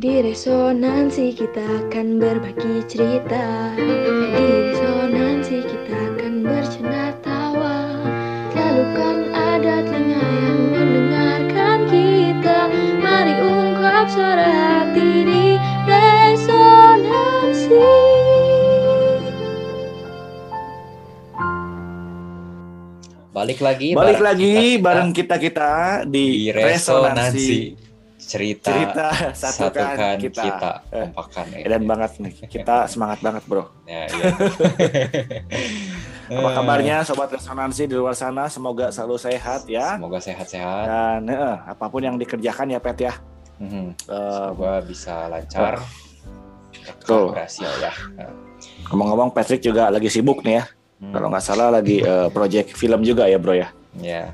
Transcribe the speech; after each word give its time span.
Di 0.00 0.24
resonansi 0.24 1.36
kita 1.36 1.60
akan 1.60 2.16
berbagi 2.16 2.80
cerita. 2.88 3.76
Di 3.76 4.72
resonansi 4.72 5.60
kita 5.60 5.92
akan 5.92 6.40
bercanda 6.40 7.12
tawa. 7.20 8.00
Selalu 8.48 8.84
kan 8.96 9.18
ada 9.28 9.84
telinga 9.84 10.24
yang 10.24 10.60
mendengarkan 10.72 11.78
kita. 11.92 12.72
Mari 12.96 13.34
ungkap 13.44 14.08
suara 14.08 14.48
hati 14.48 15.10
di 15.28 15.46
resonansi. 15.84 17.84
Balik 23.36 23.60
lagi 23.60 23.92
Balik 23.92 24.16
bareng 24.16 24.24
lagi 24.24 24.48
kita-kita 24.48 24.80
bareng 24.80 25.10
kita-kita 25.12 25.72
di, 26.08 26.48
di 26.48 26.56
resonansi 26.56 27.89
cerita, 28.30 28.70
Cerita 28.70 29.06
satukan 29.34 30.14
kita. 30.22 30.70
Eh, 30.94 31.10
kompakan 31.10 31.46
ya. 31.50 31.64
Dan 31.66 31.82
banget 31.90 32.10
nih, 32.22 32.34
kita 32.46 32.86
semangat 32.86 33.18
banget 33.18 33.42
bro. 33.50 33.66
Ya, 33.90 34.06
iya. 34.06 34.30
Apa 36.38 36.62
kabarnya 36.62 37.02
sobat 37.02 37.34
resonansi 37.34 37.90
di 37.90 37.98
luar 37.98 38.14
sana? 38.14 38.46
Semoga 38.46 38.94
selalu 38.94 39.18
sehat 39.18 39.66
ya. 39.66 39.98
Semoga 39.98 40.22
sehat-sehat. 40.22 40.84
Dan 40.86 41.26
eh, 41.26 41.56
apa 41.66 41.90
pun 41.90 42.06
yang 42.06 42.14
dikerjakan 42.14 42.70
ya 42.70 42.78
Pet 42.78 43.02
ya. 43.02 43.18
Mhm. 43.58 43.98
Eh, 43.98 44.46
Semoga 44.54 44.78
bisa 44.86 45.26
lancar. 45.26 45.82
Betul. 46.86 47.34
Berhasil 47.34 47.66
ya. 47.82 47.90
Ngomong-ngomong 48.94 49.34
Patrick 49.34 49.58
juga 49.58 49.90
lagi 49.90 50.06
sibuk 50.06 50.46
nih 50.46 50.62
ya. 50.62 50.64
hmm. 51.02 51.12
Kalau 51.18 51.26
nggak 51.34 51.42
salah 51.42 51.68
lagi 51.74 51.98
eh, 51.98 52.28
project 52.30 52.78
film 52.78 53.02
juga 53.02 53.26
ya 53.26 53.38
bro 53.42 53.58
ya. 53.58 53.74
ya 53.98 54.30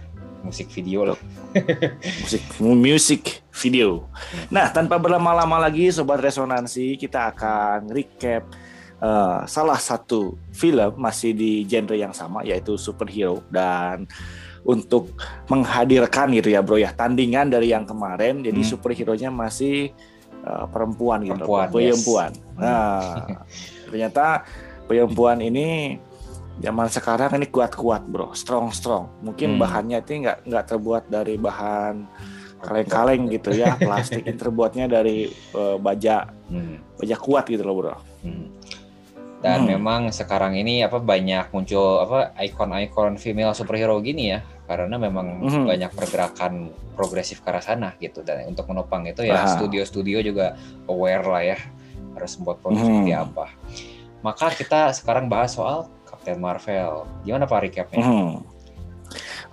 musik 0.47 0.71
video 0.71 1.03
loh. 1.05 1.19
Musik 2.23 2.43
music 2.61 3.23
video. 3.51 4.07
Nah 4.49 4.71
tanpa 4.71 4.97
berlama-lama 4.97 5.59
lagi 5.59 5.91
sobat 5.91 6.21
resonansi 6.21 6.95
kita 6.95 7.35
akan 7.35 7.91
recap 7.91 8.47
eh, 8.99 9.39
salah 9.45 9.77
satu 9.77 10.39
film 10.53 10.95
masih 10.97 11.33
di 11.33 11.67
genre 11.67 11.95
yang 11.95 12.13
sama 12.13 12.41
yaitu 12.43 12.79
superhero 12.79 13.43
dan 13.51 14.07
untuk 14.63 15.15
menghadirkan 15.47 16.31
gitu 16.33 16.51
ya 16.51 16.59
bro 16.59 16.75
ya 16.75 16.91
tandingan 16.91 17.47
dari 17.49 17.71
yang 17.71 17.83
kemarin 17.83 18.43
jadi 18.43 18.59
Hmm. 18.59 18.71
superhero-nya 18.73 19.31
masih 19.31 19.91
eh, 20.43 20.67
perempuan 20.71 21.23
gitu 21.23 21.43
Perempuan, 21.43 21.67
perempuan. 21.71 22.31
yes. 22.35 22.55
Nah 22.55 23.27
ternyata 23.87 24.27
perempuan 24.87 25.39
ini 25.39 25.99
zaman 26.57 26.89
sekarang 26.89 27.37
ini 27.37 27.47
kuat-kuat 27.47 28.09
bro 28.09 28.33
strong 28.33 28.73
strong 28.73 29.13
mungkin 29.21 29.57
Hmm. 29.57 29.61
bahannya 29.61 30.01
itu 30.01 30.25
nggak 30.25 30.39
nggak 30.49 30.65
terbuat 30.67 31.05
dari 31.07 31.37
bahan 31.37 32.09
kaleng-kaleng 32.59 33.29
gitu 33.29 33.53
ya 33.53 33.77
plastik 33.77 34.25
ini 34.25 34.35
terbuatnya 34.35 34.89
dari 34.89 35.29
eh, 35.31 35.77
baja 35.79 36.33
Hmm. 36.49 36.81
baja 36.97 37.17
kuat 37.17 37.45
gitu 37.47 37.63
loh 37.63 37.77
bro 37.77 37.97
Hmm. 38.25 38.49
Dan 39.37 39.63
Hmm. 39.63 39.79
memang 39.79 40.01
sekarang 40.11 40.57
ini 40.57 40.81
apa 40.81 40.97
banyak 40.97 41.53
muncul 41.53 42.01
apa 42.01 42.33
ikon-ikon 42.41 43.21
female 43.21 43.53
superhero 43.53 44.01
gini 44.01 44.33
ya 44.33 44.41
karena 44.67 44.97
memang 44.97 45.45
Mhm. 45.45 45.63
banyak 45.69 45.91
pergerakan 45.93 46.53
progresif 46.97 47.45
ke 47.45 47.53
arah 47.53 47.61
sana 47.61 47.93
gitu 48.01 48.25
dan 48.25 48.49
untuk 48.49 48.67
menopang 48.67 49.05
itu 49.05 49.23
ya 49.23 49.45
Aha. 49.45 49.55
studio-studio 49.55 50.25
juga 50.25 50.57
aware 50.89 51.23
lah 51.23 51.43
ya 51.45 51.59
harus 52.17 52.33
membuat 52.41 52.65
produk 52.65 52.81
Mhm. 52.81 52.89
seperti 52.89 53.13
apa. 53.13 53.47
Maka 54.25 54.47
kita 54.57 54.81
sekarang 54.97 55.29
bahas 55.29 55.53
soal 55.55 55.87
Captain 56.27 56.43
Marvel. 56.43 57.07
Gimana 57.23 57.47
Pak 57.47 57.61
recapnya? 57.63 58.03
Hmm. 58.03 58.43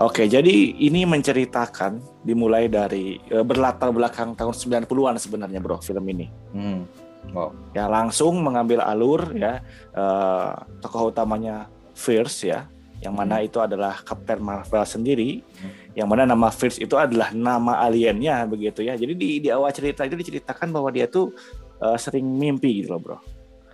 Oke, 0.01 0.25
jadi 0.25 0.73
ini 0.81 1.05
menceritakan 1.05 2.01
dimulai 2.25 2.65
dari 2.65 3.21
eh, 3.29 3.45
berlatar 3.45 3.93
belakang 3.93 4.33
tahun 4.33 4.57
90-an 4.57 5.21
sebenarnya, 5.21 5.61
Bro, 5.61 5.85
film 5.85 6.01
ini. 6.09 6.33
Hmm. 6.49 6.89
Wow. 7.29 7.53
Ya, 7.77 7.85
langsung 7.85 8.41
mengambil 8.41 8.81
alur 8.81 9.37
ya 9.37 9.61
eh, 9.93 10.51
tokoh 10.81 11.13
utamanya 11.13 11.69
Fierce 11.93 12.49
ya, 12.49 12.65
yang 13.05 13.13
mana 13.13 13.37
Hmm. 13.37 13.45
itu 13.45 13.61
adalah 13.61 14.01
Captain 14.01 14.41
Marvel 14.41 14.81
sendiri, 14.81 15.45
Hmm. 15.61 15.93
yang 15.93 16.09
mana 16.09 16.25
nama 16.25 16.49
Fierce 16.49 16.81
itu 16.81 16.97
adalah 16.97 17.29
nama 17.29 17.85
aliennya 17.85 18.49
begitu 18.49 18.81
ya. 18.81 18.97
Jadi 18.97 19.13
di, 19.13 19.29
di 19.45 19.49
awal 19.53 19.69
cerita 19.69 20.01
itu 20.09 20.17
diceritakan 20.17 20.73
bahwa 20.73 20.89
dia 20.89 21.05
tuh 21.05 21.29
eh, 21.77 21.97
sering 22.01 22.25
mimpi 22.25 22.81
gitu 22.81 22.97
loh, 22.97 23.01
Bro. 23.05 23.17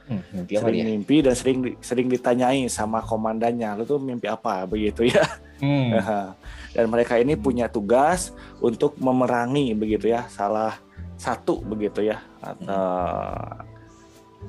Hmm, 0.09 0.25
mimpi 0.34 0.58
apa 0.58 0.66
sering 0.66 0.81
dia? 0.81 0.86
mimpi 0.90 1.16
dan 1.22 1.34
sering 1.38 1.58
sering 1.86 2.08
ditanyai 2.09 2.66
sama 2.66 3.06
komandannya, 3.06 3.78
lu 3.78 3.84
tuh 3.86 4.02
mimpi 4.02 4.25
apa 4.25 4.66
begitu 4.72 5.06
ya. 5.06 5.22
Hmm. 5.59 5.92
dan 6.72 6.88
mereka 6.88 7.20
ini 7.20 7.36
punya 7.36 7.68
tugas 7.68 8.31
untuk 8.64 8.96
memerangi 8.96 9.75
begitu 9.75 10.08
ya 10.08 10.24
salah 10.31 10.80
satu 11.20 11.59
begitu 11.59 12.00
ya 12.00 12.24
atau 12.40 13.68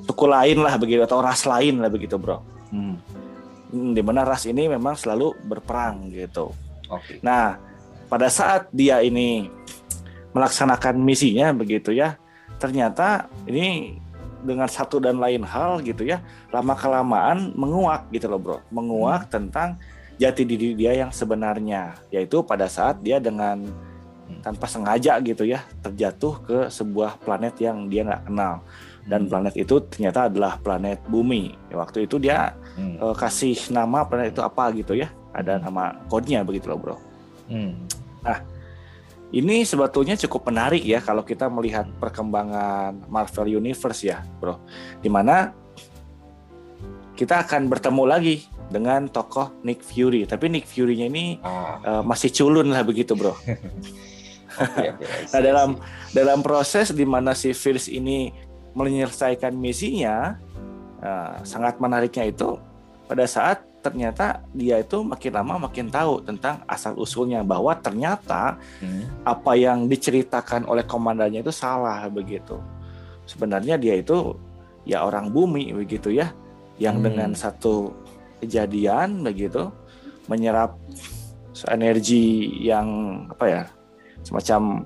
suku 0.06 0.24
lain 0.30 0.62
lah 0.62 0.78
begitu 0.78 1.02
atau 1.02 1.18
ras 1.18 1.42
lain 1.44 1.82
lah 1.82 1.90
begitu 1.90 2.14
bro 2.14 2.38
Hmm. 2.70 2.94
Hmm, 3.74 3.90
di 3.90 3.98
mana 3.98 4.22
ras 4.22 4.46
ini 4.46 4.70
memang 4.70 4.94
selalu 4.94 5.34
berperang 5.42 6.06
gitu 6.14 6.54
Oke. 6.86 7.18
nah 7.18 7.58
pada 8.06 8.30
saat 8.30 8.70
dia 8.70 9.02
ini 9.02 9.50
melaksanakan 10.30 10.94
misinya 10.94 11.50
begitu 11.50 11.90
ya 11.90 12.14
ternyata 12.62 13.26
ini 13.50 13.98
dengan 14.42 14.68
satu 14.68 14.98
dan 14.98 15.20
lain 15.20 15.44
hal 15.44 15.80
gitu 15.84 16.04
ya 16.04 16.20
lama 16.50 16.74
kelamaan 16.76 17.52
menguak 17.54 18.08
gitu 18.12 18.26
loh 18.28 18.40
bro 18.40 18.58
menguak 18.72 19.28
tentang 19.28 19.76
jati 20.20 20.44
diri 20.44 20.76
dia 20.76 20.92
yang 20.92 21.08
sebenarnya 21.12 21.96
yaitu 22.12 22.44
pada 22.44 22.68
saat 22.68 23.00
dia 23.00 23.16
dengan 23.16 23.64
tanpa 24.46 24.70
sengaja 24.70 25.18
gitu 25.20 25.42
ya 25.42 25.64
terjatuh 25.82 26.34
ke 26.46 26.58
sebuah 26.70 27.18
planet 27.24 27.58
yang 27.58 27.90
dia 27.90 28.06
nggak 28.06 28.30
kenal 28.30 28.62
dan 29.08 29.26
Hmm. 29.26 29.30
planet 29.32 29.54
itu 29.58 29.74
ternyata 29.90 30.30
adalah 30.30 30.54
planet 30.60 31.02
bumi 31.10 31.56
waktu 31.74 32.06
itu 32.06 32.20
dia 32.22 32.54
Hmm. 32.78 32.94
eh, 33.00 33.14
kasih 33.18 33.58
nama 33.74 34.06
planet 34.06 34.30
itu 34.36 34.42
apa 34.44 34.70
gitu 34.76 34.94
ya 34.94 35.10
ada 35.34 35.58
nama 35.58 35.98
kodenya 36.06 36.46
begitu 36.46 36.70
loh 36.70 36.78
bro 36.78 36.96
Hmm. 37.50 37.74
Ini 39.30 39.62
sebetulnya 39.62 40.18
cukup 40.26 40.50
menarik 40.50 40.82
ya 40.82 40.98
kalau 40.98 41.22
kita 41.22 41.46
melihat 41.46 41.86
perkembangan 42.02 43.06
Marvel 43.06 43.62
Universe 43.62 44.02
ya, 44.02 44.26
bro. 44.42 44.58
Di 44.98 45.06
mana 45.06 45.54
kita 47.14 47.46
akan 47.46 47.70
bertemu 47.70 48.02
lagi 48.10 48.36
dengan 48.66 49.06
tokoh 49.06 49.54
Nick 49.62 49.86
Fury. 49.86 50.26
Tapi 50.26 50.50
Nick 50.50 50.66
Fury-nya 50.66 51.06
ini 51.06 51.38
Ah, 51.46 51.78
eh, 51.78 52.02
masih 52.02 52.34
culun 52.34 52.74
lah 52.74 52.82
begitu, 52.82 53.14
bro. 53.14 53.38
see, 54.50 54.90
Nah 55.30 55.40
dalam 55.40 55.70
dalam 56.10 56.38
proses 56.42 56.90
di 56.90 57.06
mana 57.06 57.32
si 57.38 57.54
Fierce 57.54 57.86
ini 57.86 58.34
menyelesaikan 58.74 59.54
misinya, 59.54 60.38
eh, 60.98 61.34
sangat 61.46 61.78
menariknya 61.78 62.34
itu 62.34 62.58
pada 63.06 63.26
saat 63.30 63.62
ternyata 63.80 64.44
dia 64.52 64.76
itu 64.76 65.00
makin 65.00 65.32
lama 65.32 65.68
makin 65.68 65.88
tahu 65.88 66.20
tentang 66.20 66.60
asal 66.68 66.92
usulnya 67.00 67.40
bahwa 67.40 67.72
ternyata 67.80 68.60
Hmm. 68.84 69.08
apa 69.24 69.56
yang 69.56 69.88
diceritakan 69.88 70.68
oleh 70.68 70.84
komandannya 70.84 71.40
itu 71.40 71.52
salah 71.52 72.04
begitu. 72.12 72.60
Sebenarnya 73.24 73.80
dia 73.80 73.96
itu 73.96 74.36
ya 74.84 75.04
orang 75.04 75.32
bumi 75.32 75.72
begitu 75.72 76.12
ya, 76.12 76.32
yang 76.76 77.00
Hmm. 77.00 77.04
dengan 77.08 77.30
satu 77.32 77.92
kejadian 78.40 79.24
begitu 79.24 79.72
menyerap 80.28 80.76
energi 81.68 82.48
yang 82.64 82.88
apa 83.28 83.44
ya 83.48 83.62
semacam 84.24 84.84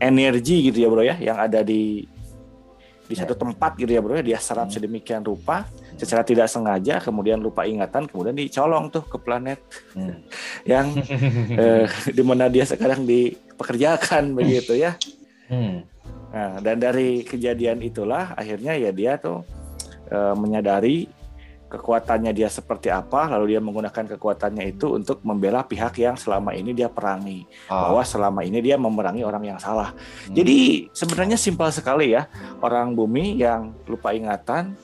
energi 0.00 0.68
gitu 0.72 0.84
ya 0.84 0.88
bro 0.88 1.02
ya, 1.04 1.16
yang 1.20 1.36
ada 1.40 1.60
di 1.64 2.04
di 3.04 3.12
satu 3.12 3.36
tempat 3.36 3.76
gitu 3.76 3.92
ya 3.92 4.00
bro 4.00 4.16
ya, 4.16 4.24
dia 4.24 4.38
serap 4.40 4.68
Hmm. 4.68 4.74
sedemikian 4.76 5.20
rupa 5.24 5.68
secara 5.94 6.26
tidak 6.26 6.50
sengaja 6.50 6.98
kemudian 6.98 7.38
lupa 7.38 7.64
ingatan 7.64 8.10
kemudian 8.10 8.34
dicolong 8.34 8.90
tuh 8.90 9.04
ke 9.06 9.18
planet 9.20 9.60
Hmm. 9.94 10.26
yang 10.72 10.90
eh, 11.54 11.86
di 12.10 12.22
mana 12.26 12.50
dia 12.50 12.66
sekarang 12.66 13.06
dipekerjakan 13.06 14.34
begitu 14.34 14.74
ya. 14.74 14.98
Hmm. 15.46 15.86
Nah, 16.34 16.58
dan 16.58 16.82
dari 16.82 17.22
kejadian 17.22 17.78
itulah 17.78 18.34
akhirnya 18.34 18.74
ya 18.74 18.90
dia 18.90 19.14
tuh 19.22 19.46
eh, 20.10 20.34
menyadari 20.34 21.06
kekuatannya 21.70 22.30
dia 22.30 22.46
seperti 22.46 22.86
apa, 22.86 23.26
lalu 23.34 23.56
dia 23.56 23.60
menggunakan 23.62 24.14
kekuatannya 24.14 24.78
itu 24.78 24.94
untuk 24.94 25.18
membela 25.26 25.66
pihak 25.66 25.98
yang 25.98 26.14
selama 26.14 26.54
ini 26.54 26.70
dia 26.70 26.86
perangi, 26.86 27.50
Ah, 27.66 27.90
bahwa 27.90 28.02
selama 28.06 28.46
ini 28.46 28.62
dia 28.62 28.78
memerangi 28.78 29.26
orang 29.26 29.42
yang 29.42 29.58
salah. 29.58 29.90
hmm. 29.90 30.34
Jadi 30.38 30.86
sebenarnya 30.94 31.34
simpel 31.34 31.74
sekali 31.74 32.14
ya, 32.14 32.30
orang 32.62 32.94
bumi 32.94 33.42
yang 33.42 33.74
lupa 33.90 34.14
ingatan 34.14 34.78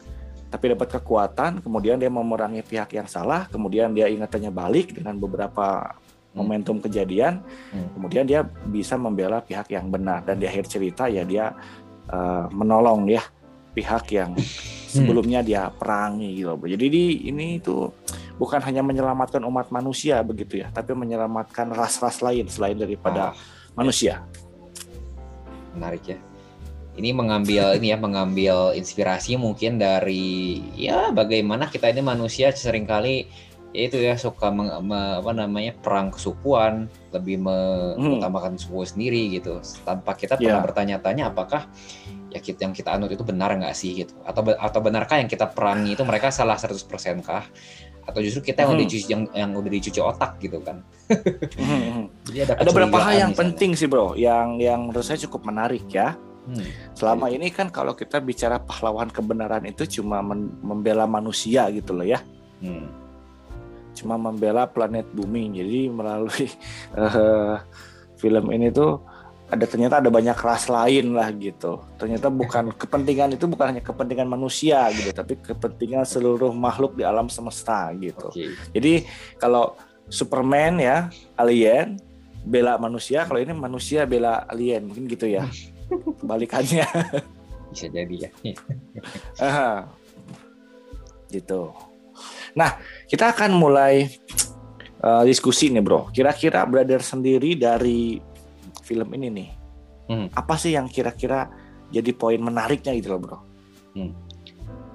tapi 0.50 0.74
dapat 0.74 0.98
kekuatan, 0.98 1.62
kemudian 1.62 1.96
dia 1.96 2.10
memerangi 2.10 2.66
pihak 2.66 2.90
yang 2.98 3.06
salah, 3.06 3.46
kemudian 3.46 3.94
dia 3.94 4.10
ingatannya 4.10 4.50
balik 4.50 4.92
dengan 4.98 5.14
beberapa 5.16 5.94
momentum 6.34 6.78
kejadian, 6.78 7.42
Hmm. 7.70 7.90
kemudian 7.94 8.26
dia 8.26 8.42
bisa 8.66 8.98
membela 8.98 9.38
pihak 9.42 9.70
yang 9.70 9.86
benar 9.90 10.22
dan 10.26 10.38
di 10.38 10.46
akhir 10.46 10.66
cerita 10.66 11.06
ya 11.06 11.22
dia 11.22 11.54
eh, 12.10 12.46
menolong 12.50 13.06
ya 13.06 13.22
pihak 13.70 14.10
yang 14.10 14.34
sebelumnya 14.90 15.46
dia 15.46 15.70
perangi 15.70 16.42
gitu. 16.42 16.58
Jadi 16.58 16.86
di, 16.90 17.04
ini 17.30 17.62
itu 17.62 17.86
bukan 18.34 18.58
hanya 18.66 18.82
menyelamatkan 18.82 19.38
umat 19.46 19.70
manusia 19.70 20.18
begitu 20.26 20.58
ya, 20.58 20.74
tapi 20.74 20.90
menyelamatkan 20.98 21.70
ras-ras 21.70 22.18
lain 22.18 22.50
selain 22.50 22.74
daripada 22.74 23.30
Ah, 23.30 23.34
manusia. 23.78 24.26
menarik 25.70 26.02
ya. 26.02 26.18
Ini 26.92 27.10
mengambil 27.10 27.74
ini 27.74 27.90
ya 27.90 27.96
mengambil 27.96 28.56
inspirasi 28.72 29.34
mungkin 29.34 29.76
dari 29.76 30.58
ya 30.74 31.10
bagaimana 31.10 31.66
kita 31.66 31.88
ini 31.88 32.00
manusia 32.00 32.50
sering 32.50 32.84
kali 32.84 33.30
ya 33.70 33.86
itu 33.86 33.96
ya 33.96 34.18
suka 34.18 34.50
meng, 34.50 34.66
me- 34.82 35.22
apa 35.22 35.30
namanya 35.30 35.70
perang 35.72 36.10
kesukuan 36.10 36.90
lebih 37.10 37.38
Hmm. 37.38 37.94
mengutamakan 37.96 38.58
suku 38.58 38.82
sendiri 38.84 39.30
gitu 39.30 39.58
tanpa 39.80 40.14
kita 40.14 40.34
pernah 40.34 40.58
Ya. 40.58 40.66
bertanya-tanya 40.66 41.30
apakah 41.30 41.70
ya 42.30 42.38
kita 42.38 42.62
yang 42.62 42.74
kita 42.74 42.90
anut 42.90 43.10
itu 43.10 43.22
benar 43.22 43.54
nggak 43.54 43.70
sih 43.72 43.94
gitu 43.96 44.14
atau 44.22 44.42
atau 44.50 44.78
benarkah 44.80 45.18
yang 45.18 45.26
kita 45.26 45.46
perangi 45.46 45.94
itu 45.94 46.02
mereka 46.02 46.30
salah 46.30 46.54
100% 46.54 46.86
kah 47.20 47.46
atau 48.02 48.18
justru 48.18 48.42
kita 48.44 48.62
yang 48.62 48.74
udah 48.74 48.82
Hmm. 48.82 48.90
dicuci 48.90 49.06
yang, 49.06 49.22
yang 49.30 49.50
udah 49.52 49.70
dicuci 49.70 50.00
otak 50.00 50.38
gitu 50.38 50.58
kan 50.60 50.82
Mhm. 51.54 52.02
jadi 52.26 52.38
ada 52.44 52.52
Ada 52.58 52.68
beberapa 52.68 52.98
hal 52.98 53.14
yang 53.16 53.30
di 53.30 53.34
sana. 53.34 53.42
penting 53.46 53.70
sih 53.74 53.86
bro, 53.86 54.14
yang 54.14 54.58
yang 54.58 54.80
menurut 54.84 55.02
saya 55.02 55.18
cukup 55.20 55.46
menarik 55.46 55.86
ya. 55.86 56.14
Hmm. 56.48 56.64
Selama 56.96 57.28
ini 57.28 57.52
kan 57.52 57.68
kalau 57.68 57.92
kita 57.92 58.18
bicara 58.18 58.56
pahlawan 58.58 59.12
kebenaran 59.12 59.64
itu 59.68 60.00
cuma 60.00 60.24
membela 60.64 61.04
manusia 61.04 61.68
gitu 61.68 61.92
loh 61.92 62.06
ya, 62.06 62.20
Hmm. 62.60 62.88
cuma 63.96 64.16
membela 64.16 64.64
planet 64.68 65.08
bumi. 65.12 65.60
Jadi 65.60 65.80
melalui 65.92 66.48
eh, 67.00 67.54
film 68.16 68.44
ini 68.52 68.72
tuh 68.72 69.00
ada 69.50 69.66
ternyata 69.66 69.98
ada 69.98 70.08
banyak 70.08 70.38
ras 70.38 70.70
lain 70.70 71.12
lah 71.12 71.28
gitu. 71.34 71.82
Ternyata 71.98 72.30
bukan 72.30 72.70
kepentingan 72.80 73.34
itu 73.34 73.44
bukan 73.50 73.76
hanya 73.76 73.82
kepentingan 73.82 74.28
manusia 74.30 74.86
gitu, 74.94 75.10
tapi 75.10 75.36
kepentingan 75.40 76.06
seluruh 76.06 76.54
makhluk 76.54 76.94
di 76.94 77.02
alam 77.02 77.26
semesta 77.26 77.90
gitu. 77.98 78.30
Oke. 78.30 78.54
Jadi 78.72 79.04
kalau 79.36 79.74
Superman 80.10 80.78
ya 80.82 80.96
alien 81.38 81.98
bela 82.46 82.78
manusia, 82.80 83.28
kalau 83.28 83.38
ini 83.38 83.52
manusia 83.52 84.08
bela 84.08 84.48
alien 84.48 84.88
mungkin 84.88 85.04
gitu 85.06 85.28
ya. 85.28 85.44
Kebalikannya. 86.20 86.86
bisa 87.70 87.86
jadi 87.86 88.14
ya 88.26 88.30
Aha. 89.46 89.86
gitu. 91.30 91.70
Nah, 92.52 92.74
kita 93.06 93.30
akan 93.30 93.54
mulai 93.54 94.10
eh, 94.98 95.22
diskusi 95.22 95.70
nih, 95.70 95.78
Bro. 95.78 96.10
Kira-kira 96.10 96.66
brother 96.66 96.98
sendiri 96.98 97.54
dari 97.54 98.18
film 98.82 99.06
ini 99.14 99.28
nih. 99.30 99.48
Hmm. 100.10 100.26
Apa 100.34 100.58
sih 100.58 100.74
yang 100.74 100.90
kira-kira 100.90 101.46
jadi 101.88 102.10
poin 102.10 102.42
menariknya 102.42 102.90
gitu 102.98 103.14
loh, 103.14 103.20
Bro? 103.22 103.38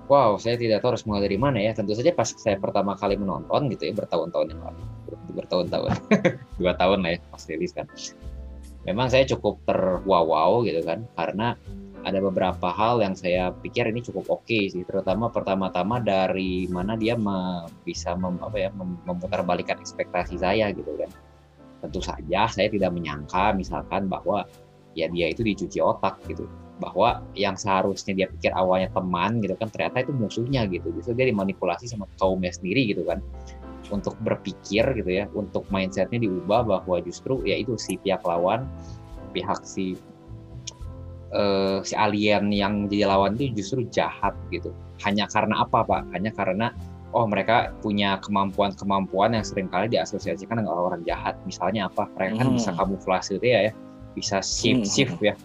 Wow, 0.06 0.38
saya 0.38 0.54
tidak 0.54 0.84
tahu 0.84 0.94
harus 0.94 1.08
mulai 1.08 1.26
dari 1.26 1.40
mana 1.40 1.58
ya. 1.58 1.74
Tentu 1.74 1.96
saja 1.96 2.14
pas 2.14 2.28
saya 2.30 2.60
pertama 2.60 2.94
kali 2.94 3.18
menonton 3.18 3.72
gitu 3.74 3.90
ya 3.90 3.94
bertahun-tahun 3.96 4.54
yang 4.54 4.62
lalu, 4.62 4.84
Ber- 5.10 5.42
bertahun-tahun, 5.42 5.90
dua 6.62 6.74
tahun 6.78 7.00
lah 7.02 7.10
ya 7.16 7.20
pas 7.26 7.42
rilis 7.50 7.72
kan. 7.74 7.88
Memang 8.86 9.10
saya 9.10 9.26
cukup 9.26 9.66
terwow 9.66 10.62
gitu 10.62 10.82
kan, 10.86 11.10
karena 11.18 11.58
ada 12.06 12.22
beberapa 12.22 12.70
hal 12.70 13.02
yang 13.02 13.18
saya 13.18 13.50
pikir 13.50 13.90
ini 13.90 14.06
cukup 14.06 14.30
oke 14.30 14.60
sih, 14.70 14.86
terutama 14.86 15.34
pertama-tama 15.34 15.98
dari 15.98 16.70
mana 16.70 16.94
dia 16.94 17.18
me- 17.18 17.66
bisa 17.82 18.14
mem, 18.14 18.38
apa 18.46 18.62
ya 18.62 18.70
mem- 18.78 19.02
memutarbalikkan 19.10 19.82
ekspektasi 19.82 20.38
saya 20.38 20.70
gitu 20.70 20.94
kan. 21.02 21.10
Tentu 21.82 22.06
saja 22.06 22.46
saya 22.46 22.70
tidak 22.70 22.94
menyangka 22.94 23.58
misalkan 23.58 24.06
bahwa 24.06 24.46
ya 24.94 25.10
dia 25.10 25.34
itu 25.34 25.42
dicuci 25.42 25.82
otak 25.82 26.22
gitu 26.30 26.46
bahwa 26.80 27.24
yang 27.36 27.56
seharusnya 27.56 28.12
dia 28.16 28.28
pikir 28.28 28.52
awalnya 28.52 28.92
teman 28.92 29.40
gitu 29.40 29.56
kan 29.56 29.72
ternyata 29.72 30.04
itu 30.04 30.12
musuhnya 30.12 30.68
gitu 30.68 30.92
justru 30.92 31.16
dia 31.16 31.32
dimanipulasi 31.32 31.88
sama 31.88 32.04
kaumnya 32.20 32.52
sendiri 32.52 32.92
gitu 32.92 33.08
kan 33.08 33.24
untuk 33.94 34.18
berpikir 34.22 34.84
gitu 34.98 35.12
ya 35.12 35.26
untuk 35.34 35.66
mindsetnya 35.70 36.18
diubah 36.22 36.66
bahwa 36.66 36.98
justru 37.04 37.42
ya 37.46 37.60
itu 37.60 37.78
si 37.78 37.98
pihak 38.02 38.22
lawan 38.26 38.66
pihak 39.36 39.62
si 39.68 40.00
eh, 41.36 41.80
si 41.84 41.94
alien 41.98 42.50
yang 42.54 42.88
jadi 42.88 43.12
lawan 43.12 43.36
itu 43.36 43.52
justru 43.60 43.84
jahat 43.92 44.34
gitu. 44.50 44.72
Hanya 45.04 45.28
karena 45.28 45.68
apa 45.68 45.84
pak? 45.84 46.08
Hanya 46.16 46.32
karena 46.32 46.72
oh 47.12 47.28
mereka 47.28 47.72
punya 47.84 48.20
kemampuan-kemampuan 48.24 49.36
yang 49.36 49.44
sering 49.44 49.68
kali 49.68 49.92
diasosiasikan 49.92 50.64
dengan 50.64 50.72
orang 50.76 51.04
jahat. 51.04 51.36
Misalnya 51.44 51.92
apa? 51.92 52.08
Mereka 52.16 52.40
kan 52.40 52.48
Hmm. 52.48 52.56
bisa 52.56 52.72
kamuflase 52.76 53.36
itu 53.40 53.48
ya 53.52 53.60
ya. 53.70 53.74
Bisa 54.16 54.40
shift 54.40 54.88
Hmm. 54.88 54.92
shift 54.92 55.18
ya. 55.20 55.36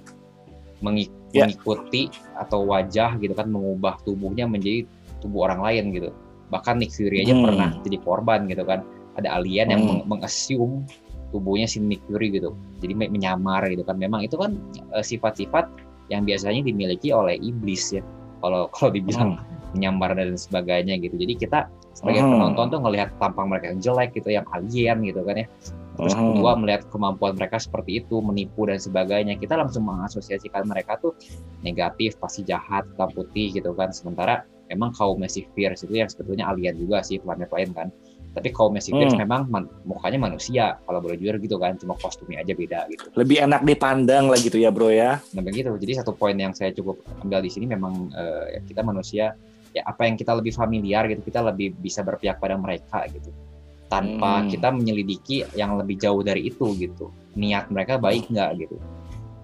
Mengi- 0.81 1.11
Ya. 1.31 1.47
mengikuti 1.47 2.09
atau 2.39 2.65
wajah 2.67 3.15
gitu 3.21 3.35
kan 3.37 3.47
mengubah 3.51 4.01
tubuhnya 4.03 4.49
menjadi 4.51 4.87
tubuh 5.21 5.47
orang 5.47 5.61
lain 5.63 5.85
gitu 5.95 6.11
bahkan 6.51 6.77
Nick 6.77 6.93
Fury 6.93 7.23
aja 7.25 7.33
Hmm. 7.33 7.45
pernah 7.47 7.69
jadi 7.81 7.97
korban 8.03 8.51
gitu 8.51 8.67
kan. 8.67 8.83
Ada 9.17 9.39
alien 9.41 9.71
yang 9.71 9.83
Hmm. 9.83 9.91
meng- 10.03 10.07
mengassume 10.19 10.85
tubuhnya 11.31 11.71
si 11.71 11.79
Nick 11.79 12.03
Fury 12.11 12.35
gitu. 12.35 12.53
Jadi 12.83 12.93
me- 12.93 13.11
menyamar 13.11 13.67
gitu 13.71 13.87
kan. 13.87 13.97
Memang 13.97 14.27
itu 14.27 14.35
kan 14.35 14.59
eh, 14.93 15.05
sifat-sifat 15.05 15.71
yang 16.11 16.27
biasanya 16.27 16.67
dimiliki 16.67 17.15
oleh 17.15 17.39
iblis 17.39 17.95
ya. 17.95 18.03
Kalau 18.43 18.67
kalau 18.75 18.91
dibilang 18.91 19.39
menyamar 19.71 20.19
dan 20.19 20.35
sebagainya 20.35 20.99
gitu. 20.99 21.15
Jadi 21.15 21.39
kita 21.39 21.71
sebagai 21.95 22.27
Hmm. 22.27 22.35
penonton 22.35 22.67
tuh 22.75 22.81
ngelihat 22.83 23.15
tampang 23.23 23.47
mereka 23.47 23.71
yang 23.71 23.79
jelek 23.79 24.11
gitu 24.19 24.35
yang 24.35 24.47
alien 24.51 24.99
gitu 25.07 25.23
kan 25.23 25.39
ya. 25.39 25.47
Terus 25.95 26.15
Hmm. 26.17 26.35
kedua 26.35 26.51
melihat 26.59 26.83
kemampuan 26.91 27.37
mereka 27.39 27.61
seperti 27.61 28.03
itu 28.03 28.19
menipu 28.19 28.67
dan 28.67 28.81
sebagainya. 28.81 29.39
Kita 29.39 29.55
langsung 29.55 29.87
mengasosiasikan 29.87 30.67
mereka 30.67 30.99
tuh 30.99 31.15
negatif 31.61 32.17
pasti 32.19 32.43
jahat 32.43 32.89
hitam 32.89 33.11
putih 33.13 33.53
gitu 33.55 33.71
kan. 33.77 33.93
Sementara 33.93 34.43
memang 34.71 34.95
kaum 34.95 35.19
si 35.27 35.43
Fierce 35.53 35.83
itu 35.85 35.99
yang 35.99 36.07
sebetulnya 36.07 36.47
alien 36.47 36.79
juga 36.79 37.03
sih 37.03 37.19
planet 37.19 37.51
lain 37.51 37.75
kan. 37.75 37.89
Tapi 38.31 38.55
kaum 38.55 38.79
si 38.79 38.95
Fierce 38.95 39.19
Hmm. 39.19 39.27
memang 39.27 39.41
man- 39.51 39.71
mukanya 39.83 40.23
manusia 40.23 40.79
kalau 40.87 41.03
boleh 41.03 41.19
jujur 41.19 41.35
gitu 41.43 41.59
kan 41.59 41.75
cuma 41.75 41.99
kostumnya 41.99 42.39
aja 42.39 42.55
beda 42.55 42.87
gitu. 42.87 43.11
Lebih 43.19 43.43
enak 43.51 43.67
dipandang 43.67 44.31
lah 44.31 44.39
gitu 44.39 44.55
ya, 44.57 44.71
Bro 44.71 44.95
ya. 44.95 45.19
nah 45.35 45.43
begitu. 45.43 45.75
Jadi 45.75 45.93
satu 45.99 46.15
poin 46.15 46.39
yang 46.39 46.55
saya 46.55 46.71
cukup 46.71 47.03
ambil 47.27 47.43
di 47.43 47.51
sini 47.51 47.67
memang 47.67 48.15
ya 48.55 48.63
kita 48.63 48.87
manusia 48.87 49.35
ya 49.75 49.83
apa 49.83 50.07
yang 50.07 50.15
kita 50.15 50.35
lebih 50.35 50.51
familiar 50.51 51.07
gitu 51.07 51.23
kita 51.23 51.43
lebih 51.47 51.75
bisa 51.75 52.07
berpihak 52.07 52.39
pada 52.39 52.55
mereka 52.55 53.03
gitu. 53.11 53.35
Tanpa 53.91 54.47
Hmm. 54.47 54.49
kita 54.51 54.71
menyelidiki 54.71 55.51
yang 55.59 55.75
lebih 55.75 55.99
jauh 55.99 56.23
dari 56.23 56.47
itu 56.47 56.79
gitu. 56.79 57.11
Niat 57.35 57.75
mereka 57.75 57.99
baik 57.99 58.31
nggak 58.31 58.51
gitu. 58.63 58.79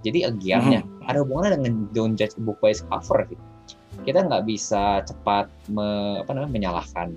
Jadi 0.06 0.22
agiannya 0.22 0.86
ada 1.02 1.26
hubungannya 1.26 1.58
dengan 1.58 1.74
don't 1.90 2.14
judge 2.14 2.38
a 2.38 2.42
book 2.46 2.62
by 2.62 2.70
its 2.70 2.86
cover 2.86 3.26
gitu 3.26 3.42
kita 4.06 4.22
nggak 4.22 4.46
bisa 4.46 5.02
cepat 5.02 5.50
me- 5.66 6.22
apa 6.22 6.30
namanya 6.30 6.52
menyalahkan. 6.54 7.10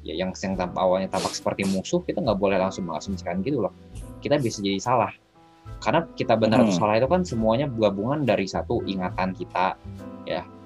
Ya 0.00 0.16
yang 0.16 0.32
yang 0.32 0.56
tampak 0.56 0.80
awalnya 0.80 1.12
tampak 1.12 1.36
seperti 1.36 1.68
musuh 1.68 2.00
kita 2.00 2.24
nggak 2.24 2.40
boleh 2.40 2.56
langsung 2.56 2.88
mengasumsikan 2.88 3.44
gitu 3.44 3.60
loh. 3.60 3.76
Kita 4.24 4.40
bisa 4.40 4.64
jadi 4.64 4.80
salah. 4.80 5.12
Karena 5.84 6.08
kita 6.16 6.34
benar 6.40 6.64
atau 6.64 6.72
Hmm. 6.72 6.80
salah 6.80 6.96
itu 6.96 7.06
kan 7.06 7.20
semuanya 7.22 7.68
gabungan 7.68 8.24
dari 8.24 8.48
satu 8.48 8.80
ingatan 8.88 9.36
kita 9.36 9.76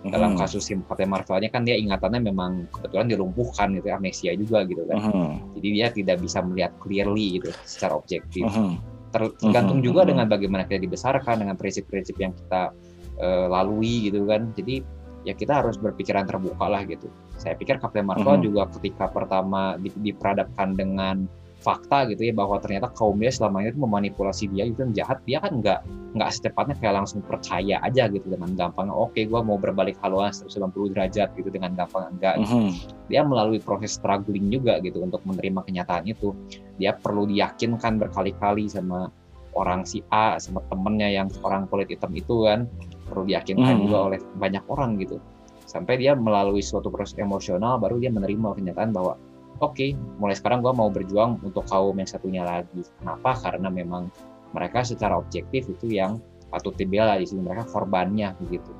dalam 0.04 0.36
Mhm. 0.36 0.38
kasus 0.44 0.68
si 0.68 0.76
Captain 0.84 1.08
Marvelnya 1.08 1.48
kan 1.48 1.64
dia 1.64 1.80
ingatannya 1.80 2.20
memang 2.20 2.68
kebetulan 2.68 3.08
dilumpuhkan 3.08 3.72
gitu 3.72 3.88
amnesia 3.88 4.36
juga 4.36 4.60
gitu 4.68 4.84
kan. 4.84 5.00
Mhm. 5.00 5.56
jadi 5.56 5.68
dia 5.72 5.86
tidak 5.96 6.16
bisa 6.20 6.44
melihat 6.44 6.76
clearly 6.76 7.40
gitu 7.40 7.48
secara 7.64 7.96
objektif. 7.96 8.44
Mhm. 8.44 8.76
Ter- 9.08 9.32
tergantung 9.40 9.80
Mhm, 9.80 9.86
juga 9.88 10.04
dengan 10.04 10.28
bagaimana 10.28 10.68
kita 10.68 10.76
dibesarkan 10.84 11.40
dengan 11.40 11.56
prinsip-prinsip 11.56 12.20
yang 12.20 12.36
kita 12.36 12.76
eh, 13.14 13.46
lalui 13.46 14.10
gitu 14.10 14.26
kan. 14.26 14.50
Jadi 14.52 14.82
ya 15.24 15.32
kita 15.32 15.64
harus 15.64 15.76
berpikiran 15.76 16.24
terbuka 16.24 16.68
lah 16.68 16.84
gitu 16.84 17.08
saya 17.34 17.56
pikir 17.56 17.80
Captain 17.80 18.04
Marvel 18.04 18.38
Mhm. 18.38 18.44
juga 18.44 18.62
ketika 18.78 19.08
pertama 19.08 19.74
di- 19.76 19.92
diperadapkan 19.92 20.76
dengan 20.76 21.24
fakta 21.64 22.04
gitu 22.12 22.28
ya 22.28 22.36
bahwa 22.36 22.60
ternyata 22.60 22.92
kaum 22.92 23.16
dia 23.16 23.32
selama 23.32 23.64
ini 23.64 23.72
tuh 23.72 23.88
memanipulasi 23.88 24.52
dia 24.52 24.68
itu 24.68 24.84
jahat 24.92 25.24
dia 25.24 25.40
kan 25.40 25.64
nggak 25.64 25.80
nggak 26.12 26.28
secepatnya 26.28 26.76
kayak 26.76 27.00
langsung 27.00 27.24
percaya 27.24 27.80
aja 27.80 28.04
gitu 28.12 28.28
dengan 28.28 28.52
gampang 28.52 28.92
oke 28.92 29.16
gua 29.24 29.40
mau 29.40 29.56
berbalik 29.56 29.96
haluan 30.04 30.28
190 30.28 30.92
derajat 30.92 31.32
gitu 31.32 31.48
dengan 31.48 31.72
gampang 31.72 32.12
enggak 32.12 32.36
Mhm. 32.44 32.68
dia 33.08 33.24
melalui 33.24 33.64
proses 33.64 33.96
struggling 33.96 34.52
juga 34.52 34.76
gitu 34.84 35.00
untuk 35.00 35.24
menerima 35.24 35.64
kenyataan 35.64 36.04
itu 36.04 36.36
dia 36.76 36.92
perlu 36.92 37.24
diyakinkan 37.24 37.96
berkali-kali 37.96 38.68
sama 38.68 39.08
orang 39.56 39.88
si 39.88 40.04
A 40.12 40.36
sama 40.36 40.60
temennya 40.68 41.08
yang 41.08 41.32
orang 41.40 41.64
kulit 41.64 41.88
hitam 41.88 42.12
itu 42.12 42.44
kan 42.44 42.68
perlu 43.04 43.24
diyakinkan 43.28 43.74
Hmm. 43.76 43.82
juga 43.86 43.98
oleh 44.10 44.18
banyak 44.36 44.64
orang 44.68 44.96
gitu. 44.98 45.20
Sampai 45.64 45.96
dia 45.96 46.12
melalui 46.14 46.60
suatu 46.60 46.92
proses 46.92 47.16
emosional 47.16 47.80
baru 47.80 47.96
dia 47.98 48.12
menerima 48.12 48.54
kenyataan 48.56 48.92
bahwa 48.92 49.16
oke 49.58 49.86
mulai 50.20 50.36
sekarang 50.36 50.60
gua 50.60 50.76
mau 50.76 50.88
berjuang 50.88 51.40
untuk 51.40 51.64
kaum 51.66 51.96
yang 51.96 52.08
satunya 52.08 52.42
lagi. 52.44 52.84
Kenapa? 53.00 53.36
Karena 53.40 53.68
memang 53.72 54.08
mereka 54.52 54.84
secara 54.84 55.16
objektif 55.18 55.66
itu 55.66 55.88
yang 55.90 56.20
patut 56.52 56.76
dibela. 56.76 57.16
Di 57.18 57.26
sini 57.26 57.42
mereka 57.42 57.64
korbannya 57.68 58.36
begitu. 58.38 58.70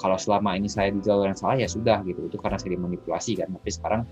Kalau 0.00 0.18
selama 0.18 0.58
ini 0.58 0.66
saya 0.68 0.90
di 0.90 1.00
jalur 1.00 1.30
yang 1.30 1.38
salah 1.38 1.56
ya 1.56 1.68
sudah 1.70 2.02
gitu. 2.04 2.26
Itu 2.26 2.36
karena 2.36 2.58
saya 2.58 2.74
dimanipulasi 2.76 3.38
kan. 3.38 3.48
Tapi 3.54 3.70
sekarang 3.70 4.02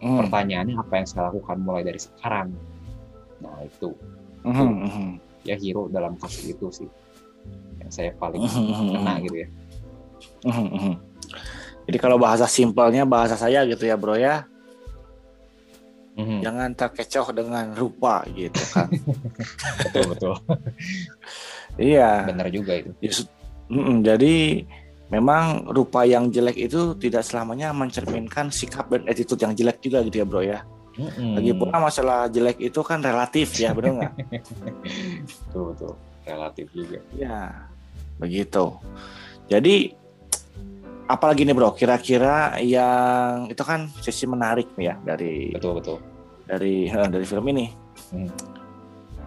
Hmm. 0.00 0.24
pertanyaannya 0.24 0.80
apa 0.80 0.94
yang 0.96 1.06
saya 1.08 1.28
lakukan 1.28 1.60
mulai 1.60 1.84
dari 1.84 2.00
sekarang? 2.00 2.54
Nah 3.44 3.56
itu. 3.64 3.92
Mhm. 4.46 4.70
Mhm. 4.86 5.08
ya 5.42 5.54
hero 5.56 5.88
dalam 5.88 6.18
kasus 6.18 6.44
itu 6.50 6.66
sih 6.68 6.88
yang 7.80 7.90
saya 7.90 8.10
paling 8.18 8.42
kena 8.94 9.14
gitu 9.22 9.36
ya. 9.44 9.48
Jadi 11.88 11.96
kalau 11.96 12.20
bahasa 12.20 12.44
simpelnya 12.44 13.08
bahasa 13.08 13.32
saya 13.38 13.64
gitu 13.64 13.88
ya, 13.88 13.96
Bro 13.96 14.20
ya. 14.20 14.44
Mhm, 16.18 16.42
Jangan 16.42 16.70
terkecoh 16.74 17.30
dengan 17.30 17.72
rupa 17.78 18.26
gitu 18.34 18.58
kan. 18.74 18.90
betul 19.86 20.04
betul 20.10 20.34
iya. 21.78 22.26
benar 22.26 22.50
juga 22.50 22.74
itu 22.74 22.90
Mm-mm, 23.70 24.02
jadi 24.02 24.66
memang 25.14 25.70
rupa 25.70 26.02
yang 26.08 26.32
jelek 26.32 26.58
itu 26.58 26.96
tidak 26.98 27.22
selamanya 27.22 27.70
mencerminkan 27.70 28.50
sikap 28.50 28.90
dan 28.90 29.06
attitude 29.06 29.40
yang 29.44 29.54
jelek 29.54 29.78
juga 29.78 30.02
gitu 30.02 30.16
ya 30.18 30.26
bro 30.26 30.42
ya. 30.42 30.60
Mm-mm. 30.98 31.38
Lagi 31.38 31.52
pula 31.54 31.76
masalah 31.78 32.26
jelek 32.32 32.58
itu 32.58 32.80
kan 32.82 32.98
relatif 32.98 33.54
ya 33.60 33.70
benar 33.70 33.92
nggak? 33.94 34.12
betul 35.46 35.62
betul 35.70 35.92
relatif 36.28 36.66
juga. 36.76 37.00
Ya 37.16 37.66
begitu. 38.20 38.76
Jadi 39.48 39.96
apalagi 41.08 41.48
nih 41.48 41.56
bro 41.56 41.72
kira-kira 41.72 42.60
yang 42.60 43.48
itu 43.48 43.62
kan 43.64 43.88
sisi 44.04 44.28
menarik 44.28 44.68
nih 44.76 44.92
ya 44.92 44.94
dari 45.00 45.56
Betul 45.56 45.80
betul. 45.80 45.96
dari 46.44 46.92
dari 47.14 47.24
film 47.24 47.46
ini. 47.48 47.66
Hmm. 48.12 48.28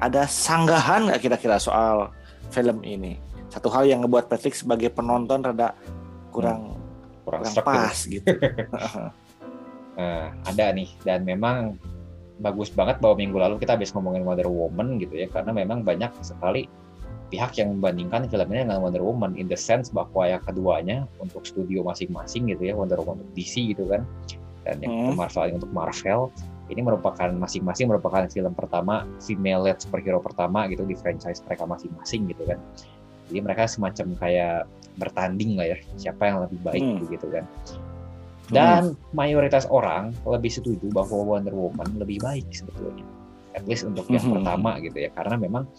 Ada 0.01 0.25
sanggahan 0.29 1.10
nggak 1.10 1.22
kira-kira 1.22 1.58
soal 1.58 2.10
film 2.53 2.81
ini? 2.86 3.17
Satu 3.50 3.67
hal 3.74 3.89
yang 3.89 4.05
ngebuat 4.05 4.31
Patrick 4.31 4.55
sebagai 4.55 4.89
penonton 4.93 5.43
rada 5.43 5.75
kurang 6.31 6.77
Kurang 7.22 7.43
kurang 7.46 7.51
struck 7.53 7.65
gitu. 7.65 7.77
pas 7.77 7.98
gitu. 8.10 8.25
Nah, 9.98 10.25
ada 10.50 10.65
nih 10.74 10.89
dan 11.05 11.22
memang 11.22 11.77
bagus 12.41 12.74
banget 12.74 12.98
bahwa 12.98 13.22
minggu 13.22 13.38
lalu 13.38 13.55
kita 13.62 13.77
habis 13.77 13.93
ngomongin 13.93 14.25
Wonder 14.25 14.50
Woman 14.50 14.98
gitu 14.98 15.13
ya 15.13 15.29
karena 15.29 15.53
memang 15.53 15.86
banyak 15.86 16.10
sekali 16.25 16.65
pihak 17.31 17.55
yang 17.55 17.71
membandingkan 17.73 18.27
filmnya 18.27 18.67
dengan 18.67 18.83
Wonder 18.83 19.00
Woman 19.00 19.39
in 19.39 19.47
the 19.47 19.55
sense 19.55 19.88
bahwa 19.89 20.27
yang 20.27 20.43
keduanya 20.43 21.07
untuk 21.17 21.47
studio 21.47 21.81
masing-masing 21.81 22.51
gitu 22.51 22.67
ya 22.67 22.73
Wonder 22.75 23.00
Woman 23.00 23.23
untuk 23.23 23.31
DC 23.33 23.71
gitu 23.71 23.88
kan 23.88 24.03
dan 24.67 24.83
yang 24.83 24.91
Hmm. 24.91 25.17
Marvel 25.17 25.47
yang 25.47 25.55
untuk 25.57 25.71
Marvel 25.71 26.21
ini 26.67 26.81
merupakan 26.83 27.27
masing-masing 27.31 27.88
merupakan 27.88 28.27
film 28.27 28.51
pertama 28.51 29.07
female 29.19 29.63
led 29.63 29.79
superhero 29.79 30.19
pertama 30.19 30.67
gitu 30.67 30.83
di 30.83 30.93
franchise 30.93 31.39
mereka 31.47 31.63
masing-masing 31.65 32.27
gitu 32.27 32.43
kan 32.45 32.59
jadi 33.31 33.39
mereka 33.41 33.63
semacam 33.65 34.07
kayak 34.19 34.67
bertanding 35.00 35.55
lah 35.55 35.71
ya 35.71 35.77
siapa 35.95 36.27
yang 36.27 36.43
lebih 36.43 36.59
baik 36.61 36.83
Hmm. 36.83 37.07
gitu 37.07 37.27
kan 37.31 37.47
dan 38.51 39.00
mayoritas 39.15 39.63
orang 39.71 40.11
lebih 40.27 40.51
setuju 40.51 40.83
bahwa 40.91 41.23
Wonder 41.23 41.55
Woman 41.55 41.88
lebih 41.95 42.19
baik 42.19 42.51
sebetulnya. 42.51 43.07
At 43.55 43.63
least 43.63 43.88
untuk 43.88 44.03
yang 44.11 44.27
Mhm. 44.27 44.43
pertama 44.43 44.75
gitu 44.83 44.97
ya. 45.00 45.09
Karena 45.15 45.39
memang 45.39 45.71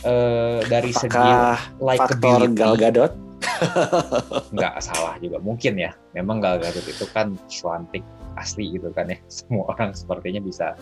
eh, 0.00 0.60
dari 0.66 0.90
segi 0.92 1.12
Apakah 1.12 1.58
faktor 1.60 2.16
likability 2.16 2.56
Gal 2.56 2.74
Gadot? 2.80 3.12
nggak 4.54 4.74
salah 4.80 5.14
juga 5.20 5.38
mungkin 5.42 5.76
ya. 5.76 5.92
Memang 6.16 6.40
Gal 6.40 6.58
Gadot 6.62 6.84
itu 6.86 7.04
kan 7.12 7.36
cantik 7.46 8.04
asli 8.40 8.76
gitu 8.76 8.88
kan 8.96 9.12
ya. 9.12 9.18
Semua 9.36 9.68
orang 9.76 9.92
sepertinya 9.92 10.40
bisa 10.40 10.74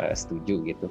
eh, 0.00 0.14
setuju 0.16 0.64
gitu. 0.66 0.86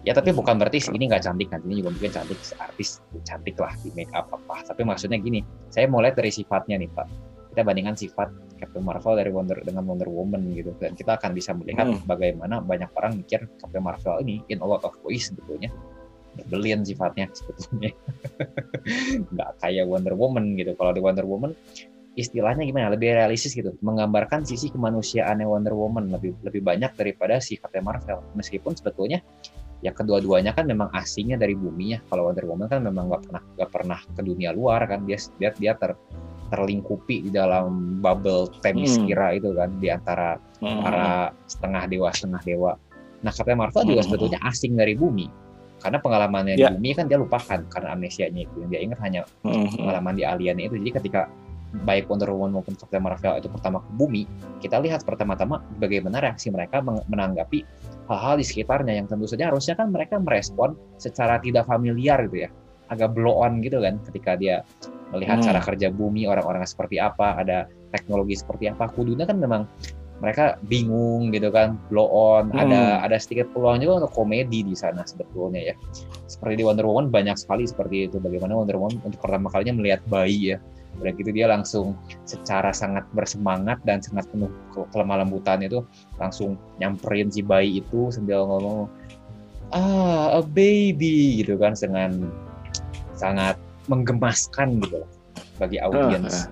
Ya 0.00 0.16
tapi 0.16 0.32
bukan 0.32 0.56
berarti 0.56 0.80
ini 0.96 1.12
nggak 1.12 1.28
cantik 1.28 1.52
nantinya 1.52 1.76
juga 1.84 1.90
mungkin 1.92 2.12
cantik 2.16 2.40
artis 2.56 3.04
cantik 3.28 3.56
lah 3.60 3.72
di 3.84 3.92
make 3.92 4.12
up 4.16 4.32
apa. 4.32 4.64
Tapi 4.64 4.80
maksudnya 4.80 5.20
gini, 5.20 5.44
saya 5.68 5.84
mau 5.92 6.00
lihat 6.00 6.16
dari 6.16 6.32
sifatnya 6.32 6.80
nih 6.80 6.88
Pak. 6.88 7.06
Kita 7.52 7.60
bandingkan 7.66 7.98
sifat 7.98 8.32
Captain 8.60 8.84
Marvel 8.84 9.16
dari 9.16 9.32
Wonder 9.32 9.58
dengan 9.64 9.88
Wonder 9.88 10.06
Woman 10.06 10.52
gitu 10.52 10.76
dan 10.76 10.92
kita 10.92 11.16
akan 11.16 11.32
bisa 11.32 11.56
melihat 11.56 11.88
Hmm. 11.88 12.04
bagaimana 12.04 12.60
banyak 12.60 12.92
orang 12.92 13.16
mikir 13.24 13.48
Captain 13.56 13.80
Marvel 13.80 14.20
ini 14.20 14.44
in 14.52 14.60
a 14.60 14.66
lot 14.68 14.84
of 14.84 14.92
ways 15.02 15.32
sebetulnya 15.32 15.72
nyebelin 16.38 16.86
sifatnya 16.86 17.26
sebetulnya. 17.34 17.90
Nggak 19.34 19.50
kayak 19.62 19.84
Wonder 19.86 20.14
Woman 20.14 20.54
gitu. 20.54 20.74
Kalau 20.78 20.92
di 20.94 21.00
Wonder 21.02 21.26
Woman 21.26 21.52
istilahnya 22.18 22.66
gimana? 22.66 22.92
Lebih 22.94 23.16
realistis 23.16 23.54
gitu. 23.54 23.74
Menggambarkan 23.82 24.46
sisi 24.46 24.70
kemanusiaannya 24.70 25.46
Wonder 25.46 25.74
Woman 25.74 26.10
lebih 26.10 26.36
lebih 26.46 26.62
banyak 26.62 26.94
daripada 26.94 27.38
si 27.42 27.58
Captain 27.58 27.82
Marvel. 27.86 28.22
Meskipun 28.38 28.74
sebetulnya 28.76 29.22
ya 29.80 29.96
kedua-duanya 29.96 30.52
kan 30.52 30.68
memang 30.68 30.92
asingnya 30.92 31.40
dari 31.40 31.56
bumi 31.56 31.96
ya. 31.96 31.98
Kalau 32.10 32.28
Wonder 32.30 32.46
Woman 32.46 32.68
kan 32.68 32.84
memang 32.84 33.10
nggak 33.10 33.22
pernah 33.26 33.42
nggak 33.56 33.70
pernah 33.70 33.98
ke 34.02 34.20
dunia 34.22 34.50
luar 34.54 34.86
kan. 34.86 35.02
Dia 35.06 35.18
dia 35.38 35.50
dia 35.56 35.72
ter 35.74 35.94
terlingkupi 36.50 37.22
di 37.26 37.30
dalam 37.30 38.02
bubble 38.02 38.50
Themyscira 38.58 39.34
itu 39.38 39.54
kan. 39.54 39.70
Di 39.78 39.88
antara 39.90 40.38
Hmm. 40.60 40.84
para 40.84 41.32
setengah 41.48 41.88
dewa 41.88 42.12
setengah 42.12 42.42
dewa. 42.44 42.72
Nah 43.24 43.32
Captain 43.32 43.56
Marvel 43.56 43.80
juga 43.88 44.04
Hmm. 44.04 44.08
sebetulnya 44.12 44.40
asing 44.44 44.76
dari 44.76 44.92
bumi 44.92 45.24
karena 45.80 45.98
pengalamannya 45.98 46.54
Ya. 46.54 46.68
di 46.68 46.76
bumi 46.76 46.90
kan 46.92 47.08
dia 47.08 47.16
lupakan 47.16 47.60
karena 47.72 47.88
amnesianya 47.96 48.40
itu 48.44 48.54
yang 48.60 48.70
dia 48.70 48.80
ingat 48.84 48.98
hanya 49.00 49.20
Hmm. 49.42 49.66
pengalaman 49.72 50.14
di 50.14 50.24
alien 50.28 50.60
itu. 50.60 50.76
Jadi 50.76 50.92
ketika 51.00 51.26
baik 51.86 52.10
Wonder 52.10 52.34
Woman 52.34 52.50
maupun 52.50 52.74
Captain 52.74 52.98
Marvel 52.98 53.38
itu 53.38 53.46
pertama 53.46 53.78
ke 53.78 53.90
bumi, 53.94 54.26
kita 54.58 54.82
lihat 54.82 55.06
pertama-tama 55.06 55.62
bagaimana 55.78 56.18
reaksi 56.18 56.50
mereka 56.50 56.82
menanggapi 56.82 57.62
hal-hal 58.10 58.34
di 58.36 58.44
sekitarnya 58.44 58.98
yang 58.98 59.06
tentu 59.06 59.30
saja 59.30 59.48
harusnya 59.54 59.78
kan 59.78 59.94
mereka 59.94 60.18
merespon 60.18 60.74
secara 60.98 61.38
tidak 61.38 61.70
familiar 61.70 62.26
gitu 62.26 62.44
ya, 62.44 62.50
agak 62.90 63.14
blow 63.14 63.38
on 63.38 63.62
gitu 63.62 63.78
kan 63.78 64.02
ketika 64.02 64.34
dia 64.34 64.66
melihat 65.14 65.38
Hmm. 65.38 65.46
cara 65.46 65.60
kerja 65.62 65.94
bumi 65.94 66.26
orang-orang 66.26 66.66
seperti 66.66 66.98
apa, 66.98 67.38
ada 67.38 67.70
teknologi 67.94 68.34
seperti 68.38 68.70
apa. 68.70 68.90
Kudunya 68.90 69.26
kan 69.26 69.38
memang 69.38 69.66
mereka 70.20 70.60
bingung 70.68 71.32
gitu 71.32 71.48
kan, 71.48 71.80
blow 71.88 72.04
on, 72.06 72.52
Hmm. 72.52 72.60
ada 72.68 73.00
ada 73.00 73.16
sedikit 73.16 73.48
peluang 73.56 73.80
juga 73.80 74.04
untuk 74.04 74.12
komedi 74.12 74.60
di 74.60 74.76
sana 74.76 75.00
sebetulnya 75.08 75.72
ya. 75.72 75.74
Seperti 76.28 76.60
di 76.60 76.64
Wonder 76.68 76.84
Woman 76.84 77.08
banyak 77.08 77.40
sekali 77.40 77.64
seperti 77.64 78.06
itu 78.06 78.20
bagaimana 78.20 78.52
Wonder 78.52 78.76
Woman 78.76 79.00
untuk 79.00 79.20
pertama 79.24 79.48
kalinya 79.48 79.80
melihat 79.80 80.04
bayi 80.12 80.54
ya. 80.54 80.58
Udah 81.00 81.16
gitu 81.16 81.32
dia 81.32 81.48
langsung 81.48 81.96
secara 82.28 82.74
sangat 82.76 83.08
bersemangat 83.16 83.80
dan 83.88 84.04
sangat 84.04 84.28
penuh 84.28 84.52
ke- 84.76 84.84
kelemah 84.92 85.24
lembutan 85.24 85.64
itu 85.64 85.80
langsung 86.20 86.60
nyamperin 86.76 87.32
si 87.32 87.40
bayi 87.40 87.80
itu 87.80 88.12
sambil 88.12 88.44
ngomong 88.44 88.90
ah 89.72 90.36
a 90.36 90.42
baby 90.42 91.40
gitu 91.40 91.54
kan 91.56 91.78
dengan 91.78 92.28
sangat 93.14 93.54
menggemaskan 93.86 94.82
gitu 94.82 95.06
bagi 95.62 95.78
audiens 95.78 96.50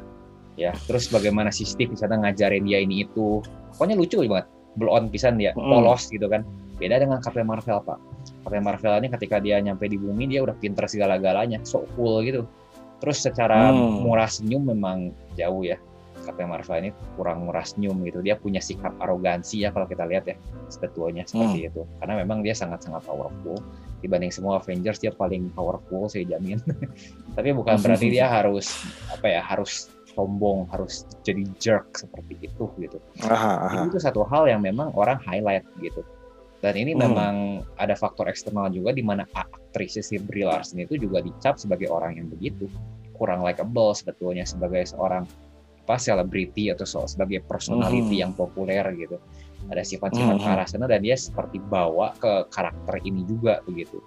ya 0.58 0.74
terus 0.84 1.06
bagaimana 1.08 1.54
si 1.54 1.62
Steve 1.62 1.94
di 1.94 1.98
sana 1.98 2.18
ngajarin 2.18 2.66
dia 2.66 2.82
ini 2.82 3.06
itu? 3.06 3.38
Pokoknya 3.72 3.94
lucu 3.94 4.18
banget. 4.26 4.46
Blow 4.74 4.94
on 4.94 5.06
pisan 5.08 5.38
dia 5.38 5.54
Mm. 5.54 5.62
polos 5.62 6.10
gitu 6.10 6.26
kan. 6.26 6.42
Beda 6.78 6.98
dengan 6.98 7.18
Captain 7.22 7.46
Marvel 7.46 7.78
pak. 7.82 7.98
Captain 8.42 8.62
Marvel 8.62 8.94
ini 8.98 9.08
ketika 9.10 9.38
dia 9.38 9.58
nyampe 9.58 9.86
di 9.86 9.98
bumi 9.98 10.26
dia 10.26 10.42
udah 10.42 10.54
pinter 10.58 10.86
segala-galanya 10.86 11.62
so 11.62 11.86
cool 11.94 12.22
gitu. 12.22 12.42
Terus 12.98 13.22
secara 13.22 13.70
Hmm. 13.70 14.02
murah 14.02 14.26
senyum 14.26 14.66
memang 14.66 15.14
jauh 15.34 15.62
ya. 15.62 15.78
Captain 16.26 16.50
Marvel 16.50 16.76
ini 16.82 16.90
kurang 17.14 17.46
murah 17.46 17.62
senyum 17.62 17.98
gitu. 18.04 18.20
Dia 18.20 18.34
punya 18.36 18.58
sikap 18.58 18.92
arogansi 19.00 19.62
ya 19.64 19.70
kalau 19.70 19.86
kita 19.86 20.04
lihat 20.04 20.26
ya 20.26 20.36
sebetulnya 20.68 21.22
seperti 21.24 21.70
itu. 21.70 21.82
Karena 22.02 22.20
memang 22.20 22.42
dia 22.42 22.52
sangat-sangat 22.52 23.06
powerful. 23.06 23.58
Dibanding 23.98 24.30
semua 24.30 24.62
Avengers 24.62 25.02
dia 25.02 25.10
paling 25.10 25.50
powerful 25.54 26.06
saya 26.06 26.22
jamin. 26.28 26.58
Tapi 27.38 27.50
bukan 27.50 27.78
berarti 27.80 28.12
dia 28.12 28.30
harus 28.30 28.70
apa 29.10 29.26
ya 29.26 29.42
harus 29.42 29.90
sombong 30.18 30.66
harus 30.74 31.06
jadi 31.22 31.46
jerk 31.62 31.94
seperti 31.94 32.34
itu 32.42 32.66
gitu 32.82 32.98
Aha, 33.22 33.70
aha. 33.70 33.70
jadi 33.70 33.86
itu 33.86 33.98
satu 34.02 34.26
hal 34.26 34.50
yang 34.50 34.58
memang 34.58 34.90
orang 34.98 35.22
highlight 35.22 35.62
gitu 35.78 36.02
dan 36.58 36.74
ini 36.74 36.90
Hmm. 36.90 37.06
memang 37.06 37.34
ada 37.78 37.94
faktor 37.94 38.26
eksternal 38.26 38.66
juga 38.68 38.90
di 38.90 39.06
mana 39.06 39.22
aktris 39.30 39.94
si 40.02 40.18
Brie 40.18 40.42
Larson 40.42 40.82
itu 40.82 40.98
juga 40.98 41.22
dicap 41.22 41.54
sebagai 41.54 41.86
orang 41.86 42.18
yang 42.18 42.26
begitu 42.26 42.66
kurang 43.14 43.46
likable 43.46 43.94
sebetulnya 43.94 44.42
sebagai 44.42 44.82
seorang 44.82 45.22
apa 45.86 45.96
selebriti 45.96 46.68
atau 46.68 46.84
so- 46.84 47.06
sebagai 47.06 47.40
personality 47.46 48.18
Hmm. 48.18 48.22
yang 48.26 48.32
populer 48.34 48.82
gitu 48.92 49.22
ada 49.70 49.80
sifat-sifat 49.80 50.36
Hmm. 50.36 50.50
arah 50.50 50.66
sana 50.66 50.90
dan 50.90 51.00
dia 51.00 51.14
seperti 51.14 51.62
bawa 51.62 52.10
ke 52.18 52.50
karakter 52.50 52.98
ini 53.06 53.22
juga 53.22 53.62
begitu 53.62 54.02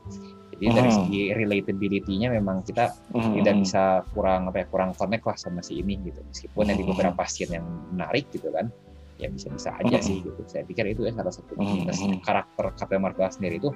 jadi 0.61 0.77
dari 0.77 0.89
Hmm. 0.93 0.97
segi 1.01 1.21
relatability-nya 1.33 2.29
memang 2.29 2.61
kita 2.61 2.93
Hmm. 3.17 3.33
tidak 3.33 3.55
bisa 3.65 3.83
kurang 4.13 4.53
apa 4.53 4.61
ya 4.61 4.65
kurang 4.69 4.93
connect 4.93 5.25
lah 5.25 5.33
sama 5.33 5.65
si 5.65 5.81
ini 5.81 5.97
gitu 6.05 6.21
meskipun 6.21 6.69
ada 6.69 6.77
di 6.77 6.85
Hmm. 6.85 6.91
beberapa 6.93 7.23
scene 7.25 7.57
yang 7.57 7.65
menarik 7.89 8.29
gitu 8.29 8.53
kan 8.53 8.69
ya 9.17 9.25
bisa-bisa 9.33 9.73
aja 9.73 9.97
Hmm. 9.97 10.05
sih 10.05 10.21
gitu 10.21 10.37
saya 10.45 10.61
pikir 10.61 10.93
itu 10.93 11.09
ya 11.09 11.17
salah 11.17 11.33
satu 11.33 11.57
Hmm. 11.57 11.81
minus 11.81 11.97
karakter 12.21 12.65
Captain 12.77 13.01
Marvel 13.01 13.25
sendiri 13.33 13.57
itu 13.57 13.73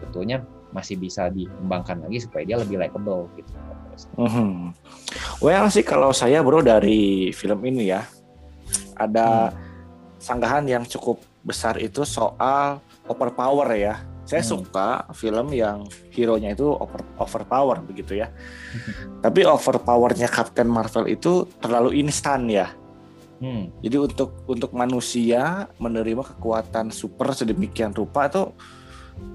tentunya 0.00 0.40
masih 0.72 0.96
bisa 0.96 1.28
dikembangkan 1.28 2.00
lagi 2.08 2.24
supaya 2.24 2.48
dia 2.48 2.56
lebih 2.56 2.80
likable 2.80 3.28
gitu 3.36 3.52
Mhm. 4.16 4.72
Well 5.44 5.68
sih 5.68 5.84
kalau 5.84 6.16
saya 6.16 6.40
bro 6.40 6.64
dari 6.64 7.28
film 7.30 7.60
ini 7.68 7.92
ya 7.92 8.08
ada 8.96 9.52
sanggahan 10.16 10.64
yang 10.64 10.88
cukup 10.88 11.20
besar 11.44 11.76
itu 11.76 12.00
soal 12.08 12.80
overpower 13.04 13.68
ya. 13.76 14.00
Saya 14.32 14.48
Hmm. 14.48 14.64
suka 14.64 14.88
film 15.12 15.52
yang 15.52 15.84
hero-nya 16.08 16.56
itu 16.56 16.64
over 16.64 17.04
overpower 17.20 17.84
begitu 17.84 18.16
ya. 18.16 18.32
Tapi 19.20 19.44
overpowernya 19.44 20.24
Captain 20.32 20.72
Marvel 20.72 21.04
itu 21.12 21.44
terlalu 21.60 22.00
instan 22.00 22.48
ya. 22.48 22.72
hmm. 23.44 23.84
Jadi 23.84 23.96
untuk 24.00 24.40
untuk 24.48 24.72
manusia 24.72 25.68
menerima 25.76 26.24
kekuatan 26.24 26.88
super 26.88 27.36
sedemikian 27.36 27.92
rupa 27.92 28.32
itu 28.32 28.56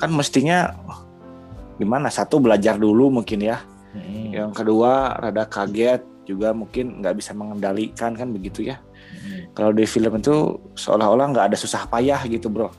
kan 0.02 0.10
mestinya 0.10 0.74
gimana? 1.78 2.10
Satu 2.10 2.42
belajar 2.42 2.82
dulu 2.82 3.14
mungkin 3.22 3.46
ya. 3.46 3.62
Hmm. 3.94 4.34
Yang 4.34 4.66
kedua 4.66 5.14
rada 5.22 5.46
kaget 5.46 6.02
juga 6.26 6.58
mungkin 6.58 7.06
nggak 7.06 7.22
bisa 7.22 7.38
mengendalikan 7.38 8.18
kan 8.18 8.34
begitu 8.34 8.66
ya. 8.66 8.82
Hmm. 9.14 9.54
Kalau 9.54 9.72
di 9.78 9.86
film 9.86 10.18
itu 10.18 10.58
seolah-olah 10.74 11.38
nggak 11.38 11.54
ada 11.54 11.58
susah 11.60 11.86
payah 11.86 12.26
gitu 12.26 12.50
bro. 12.50 12.74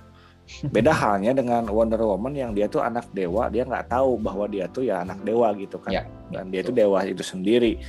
Beda 0.72 0.96
halnya 0.96 1.36
dengan 1.36 1.68
Wonder 1.68 2.00
Woman 2.00 2.32
yang 2.32 2.50
dia 2.56 2.66
tuh 2.66 2.80
anak 2.80 3.12
dewa, 3.12 3.52
dia 3.52 3.68
nggak 3.68 3.92
tahu 3.92 4.16
bahwa 4.16 4.48
dia 4.48 4.64
tuh 4.68 4.80
ya 4.88 5.04
anak 5.04 5.20
dewa 5.20 5.52
gitu 5.54 5.76
kan. 5.76 5.92
Ya. 5.92 6.02
dan 6.28 6.52
dia 6.52 6.60
itu 6.60 6.72
dewa 6.72 7.00
itu 7.08 7.24
sendiri. 7.24 7.80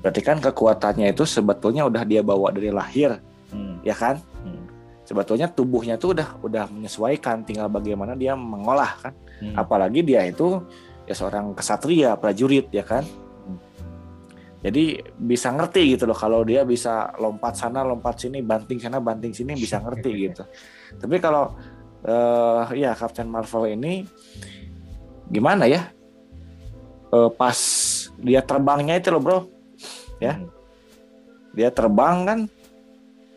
Berarti 0.00 0.20
kan 0.24 0.40
kekuatannya 0.40 1.12
itu 1.12 1.24
sebetulnya 1.28 1.84
udah 1.84 2.04
dia 2.04 2.20
bawa 2.24 2.48
dari 2.52 2.68
lahir, 2.72 3.20
Hmm. 3.52 3.78
ya 3.84 3.92
kan? 3.96 4.18
Hmm. 4.44 4.64
Sebetulnya 5.04 5.48
tubuhnya 5.52 6.00
tuh 6.00 6.16
udah 6.16 6.40
udah 6.40 6.64
menyesuaikan, 6.72 7.44
tinggal 7.44 7.68
bagaimana 7.68 8.16
dia 8.16 8.32
mengolah 8.32 8.96
kan. 9.00 9.12
Hmm. 9.40 9.54
Apalagi 9.56 10.00
dia 10.00 10.24
itu 10.24 10.64
ya 11.04 11.12
seorang 11.12 11.52
kesatria, 11.52 12.16
prajurit 12.16 12.72
ya 12.72 12.84
kan. 12.84 13.04
Hmm. 13.44 13.60
Jadi 14.64 14.96
bisa 15.20 15.52
ngerti 15.52 15.92
gitu 15.92 16.08
loh 16.08 16.16
kalau 16.16 16.40
dia 16.40 16.64
bisa 16.64 17.12
lompat 17.20 17.52
sana, 17.52 17.84
lompat 17.84 18.16
sini, 18.16 18.40
banting 18.40 18.80
sana, 18.80 18.96
banting 18.96 19.36
sini 19.36 19.52
bisa 19.56 19.76
ngerti 19.80 20.10
gitu. 20.28 20.44
Tapi 20.96 21.16
kalau 21.20 21.52
eh 22.04 22.62
ya 22.76 22.92
Captain 22.92 23.28
Marvel 23.28 23.72
ini 23.72 24.04
gimana 25.32 25.64
ya? 25.64 25.88
Eh, 27.14 27.30
pas 27.38 27.58
dia 28.18 28.42
terbangnya 28.42 28.98
itu 28.98 29.08
loh 29.14 29.22
bro, 29.22 29.38
ya. 30.18 30.34
Hmm. 30.34 30.50
dia 31.54 31.70
terbang 31.70 32.16
kan, 32.26 32.38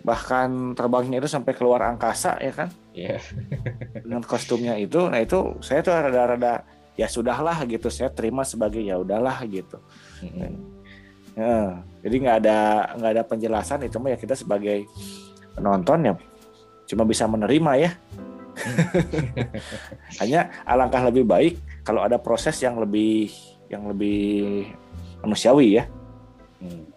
bahkan 0.01 0.73
terbangnya 0.73 1.21
itu 1.21 1.29
sampai 1.29 1.53
keluar 1.53 1.85
angkasa 1.85 2.33
ya 2.41 2.49
kan, 2.49 2.69
Iya. 2.97 3.21
dengan 4.03 4.25
kostumnya 4.25 4.73
itu. 4.81 5.05
Nah 5.05 5.21
itu 5.21 5.61
saya 5.61 5.85
tuh 5.85 5.93
rada-rada 5.93 6.65
ya 6.97 7.05
sudahlah 7.05 7.61
gitu, 7.69 7.93
saya 7.93 8.09
terima 8.09 8.41
sebagai 8.41 8.81
ya 8.81 8.97
udahlah 8.97 9.37
gitu. 9.45 9.77
Hmm. 10.25 10.57
Ya, 11.37 11.85
jadi 12.01 12.15
nggak 12.17 12.37
ada 12.41 12.57
nggak 12.97 13.11
ada 13.13 13.23
penjelasan 13.29 13.85
itu 13.85 14.01
mah 14.01 14.09
ya 14.09 14.17
kita 14.17 14.33
sebagai 14.33 14.89
penonton 15.53 16.09
ya 16.09 16.13
cuma 16.89 17.05
bisa 17.05 17.29
menerima 17.29 17.71
ya. 17.77 17.91
Hanya 20.21 20.49
alangkah 20.63 21.03
lebih 21.07 21.23
baik 21.27 21.53
kalau 21.83 22.03
ada 22.03 22.17
proses 22.17 22.57
yang 22.59 22.77
lebih 22.77 23.29
yang 23.67 23.87
lebih 23.87 24.65
manusiawi 25.21 25.81
ya 25.81 25.85
Hmm. 26.57 26.89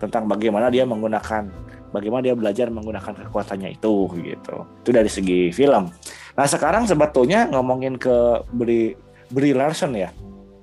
tentang 0.00 0.24
bagaimana 0.24 0.72
dia 0.72 0.88
menggunakan 0.88 1.44
bagaimana 1.92 2.24
dia 2.24 2.32
belajar 2.32 2.72
menggunakan 2.72 3.28
kekuatannya 3.28 3.76
itu 3.76 4.08
gitu. 4.16 4.56
Itu 4.80 4.90
dari 4.96 5.10
segi 5.12 5.52
film. 5.52 5.92
Nah, 6.32 6.46
sekarang 6.48 6.88
sebetulnya 6.88 7.52
ngomongin 7.52 8.00
ke 8.00 8.40
Brie 8.48 8.96
Brie 9.28 9.52
Larson 9.52 9.92
ya. 9.92 10.08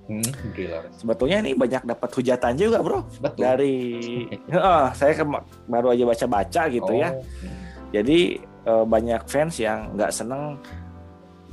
Hmm. 0.10 0.26
Gila. 0.58 0.90
Sebetulnya 0.98 1.42
ini 1.46 1.54
banyak 1.58 1.86
dapat 1.86 2.10
hujatan 2.18 2.54
juga, 2.58 2.82
Bro. 2.82 3.06
Betul. 3.22 3.42
Dari 3.46 3.76
Heeh, 4.54 4.86
saya 4.98 5.14
baru 5.70 5.94
aja 5.94 6.04
baca-baca 6.06 6.62
gitu 6.70 6.92
ya. 6.98 7.14
Oh. 7.14 7.22
Hmm. 7.46 7.58
Jadi 7.94 8.20
eh, 8.66 8.86
banyak 8.86 9.22
fans 9.30 9.62
yang 9.62 9.94
nggak 9.96 10.12
seneng 10.12 10.60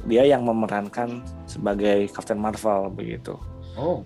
dia 0.03 0.27
yang 0.27 0.43
memerankan 0.43 1.23
sebagai 1.47 2.11
Captain 2.11 2.41
Marvel 2.41 2.91
begitu. 2.91 3.39
Oh. 3.79 4.03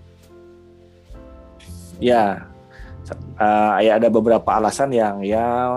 Ya, 1.97 2.45
eh, 3.41 3.75
ya 3.89 3.97
ada 3.97 4.07
beberapa 4.13 4.45
alasan 4.53 4.93
yang 4.93 5.25
ya 5.25 5.73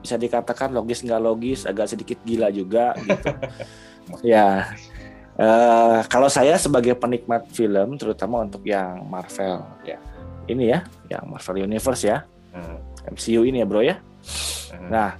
bisa 0.00 0.16
dikatakan 0.16 0.72
logis 0.72 1.04
nggak 1.04 1.22
logis, 1.22 1.68
agak 1.68 1.92
sedikit 1.92 2.18
gila 2.24 2.48
juga 2.48 2.96
gitu. 2.96 3.28
ya, 4.34 4.72
eh, 5.36 5.98
kalau 6.08 6.32
saya 6.32 6.56
sebagai 6.56 6.96
penikmat 6.96 7.46
film, 7.52 8.00
terutama 8.00 8.42
untuk 8.42 8.64
yang 8.64 9.04
Marvel, 9.06 9.62
ya 9.84 10.00
ini 10.48 10.72
ya, 10.72 10.82
yang 11.12 11.28
Marvel 11.28 11.68
Universe 11.68 12.02
ya, 12.08 12.24
Hmm. 12.52 12.76
MCU 13.16 13.42
ini 13.48 13.64
ya 13.64 13.66
bro 13.66 13.80
ya. 13.80 13.96
Hmm. 14.70 14.88
Nah, 14.92 15.16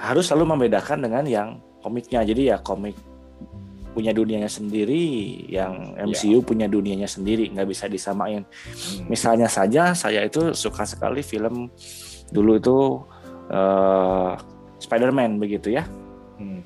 harus 0.00 0.24
selalu 0.32 0.56
membedakan 0.56 1.04
dengan 1.04 1.24
yang 1.28 1.48
komiknya. 1.84 2.24
Jadi 2.24 2.48
ya 2.48 2.56
komik 2.64 2.96
punya 3.90 4.14
dunianya 4.14 4.48
sendiri, 4.48 5.02
yang 5.50 5.98
MCU 5.98 6.40
punya 6.46 6.70
dunianya 6.70 7.10
sendiri, 7.10 7.50
nggak 7.50 7.68
bisa 7.68 7.84
disamain. 7.90 8.46
Hmm. 8.46 9.06
Misalnya 9.10 9.50
saja 9.50 9.92
saya 9.92 10.24
itu 10.24 10.54
suka 10.56 10.86
sekali 10.86 11.20
film 11.20 11.68
dulu 12.30 12.56
itu 12.56 12.78
eh, 13.50 14.32
Spider-Man 14.80 15.36
begitu 15.42 15.74
ya. 15.74 15.84
Hmm. 16.38 16.62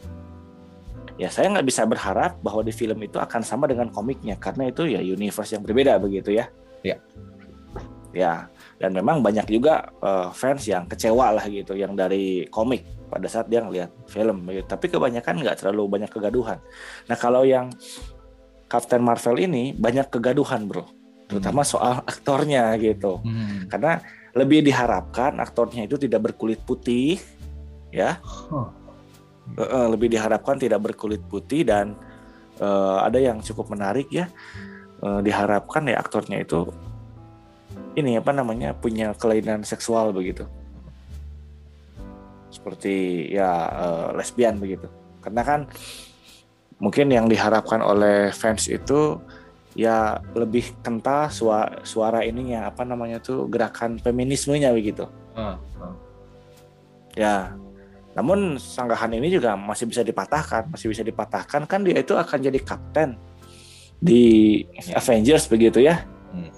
Ya 1.18 1.32
saya 1.32 1.50
nggak 1.50 1.66
bisa 1.66 1.82
berharap 1.88 2.38
bahwa 2.44 2.60
di 2.60 2.74
film 2.74 2.98
itu 3.02 3.16
akan 3.16 3.40
sama 3.40 3.66
dengan 3.66 3.88
komiknya 3.88 4.36
karena 4.36 4.68
itu 4.68 4.86
ya 4.86 5.00
universe 5.00 5.56
yang 5.56 5.64
berbeda 5.64 5.98
begitu 5.98 6.36
ya. 6.36 6.46
Ya. 6.84 7.00
Ya 8.14 8.46
dan 8.78 8.94
memang 8.94 9.24
banyak 9.24 9.48
juga 9.48 9.90
eh, 10.04 10.28
fans 10.36 10.68
yang 10.68 10.84
kecewa 10.86 11.40
lah 11.40 11.44
gitu 11.48 11.72
yang 11.72 11.96
dari 11.96 12.46
komik 12.52 12.84
pada 13.14 13.30
saat 13.30 13.46
dia 13.46 13.62
ngelihat 13.62 13.94
film 14.10 14.42
begitu. 14.42 14.66
Tapi 14.66 14.90
kebanyakan 14.90 15.38
nggak 15.38 15.62
terlalu 15.62 15.86
banyak 15.86 16.10
kegaduhan. 16.10 16.58
Nah 17.06 17.14
kalau 17.14 17.46
yang 17.46 17.70
Captain 18.66 18.98
Marvel 18.98 19.38
ini 19.38 19.70
banyak 19.70 20.10
kegaduhan 20.10 20.66
bro, 20.66 20.82
terutama 21.30 21.62
soal 21.62 22.02
aktornya 22.02 22.74
gitu. 22.82 23.22
Hmm. 23.22 23.70
Karena 23.70 24.02
lebih 24.34 24.66
diharapkan 24.66 25.38
aktornya 25.38 25.86
itu 25.86 25.94
tidak 25.94 26.26
berkulit 26.26 26.58
putih, 26.66 27.22
ya. 27.94 28.18
Huh. 28.50 28.74
Lebih 29.94 30.10
diharapkan 30.10 30.58
tidak 30.58 30.82
berkulit 30.82 31.22
putih 31.22 31.62
dan 31.62 31.94
eh, 32.58 32.98
ada 32.98 33.22
yang 33.22 33.38
cukup 33.38 33.70
menarik 33.70 34.10
ya. 34.10 34.26
Eh, 34.98 35.20
diharapkan 35.22 35.86
ya 35.86 36.02
aktornya 36.02 36.42
itu 36.42 36.66
ini 37.94 38.18
apa 38.18 38.34
namanya 38.34 38.74
punya 38.74 39.14
kelainan 39.14 39.62
seksual 39.62 40.10
begitu. 40.10 40.50
Seperti 42.54 43.26
ya 43.34 43.50
eh, 43.66 44.08
lesbian 44.14 44.62
begitu. 44.62 44.86
Karena 45.18 45.42
kan 45.42 45.60
mungkin 46.78 47.10
yang 47.10 47.26
diharapkan 47.26 47.82
oleh 47.82 48.30
fans 48.30 48.70
itu 48.70 49.18
ya 49.74 50.22
lebih 50.38 50.70
kental 50.86 51.26
suara, 51.34 51.82
suara 51.82 52.22
ininya 52.22 52.70
apa 52.70 52.86
namanya 52.86 53.18
tuh 53.18 53.50
gerakan 53.50 53.98
feminismenya 53.98 54.70
begitu. 54.70 55.10
Ah, 55.34 55.58
ah. 55.82 55.94
Ya. 57.18 57.36
Namun 58.14 58.62
sanggahan 58.62 59.10
ini 59.10 59.26
juga 59.26 59.58
masih 59.58 59.90
bisa 59.90 60.06
dipatahkan, 60.06 60.70
masih 60.70 60.86
bisa 60.94 61.02
dipatahkan 61.02 61.66
kan 61.66 61.82
dia 61.82 61.98
itu 61.98 62.14
akan 62.14 62.38
jadi 62.38 62.62
kapten 62.62 63.18
di 63.98 64.62
Avengers 64.94 65.50
begitu 65.50 65.82
ya. 65.82 66.06
Hmm. 66.30 66.54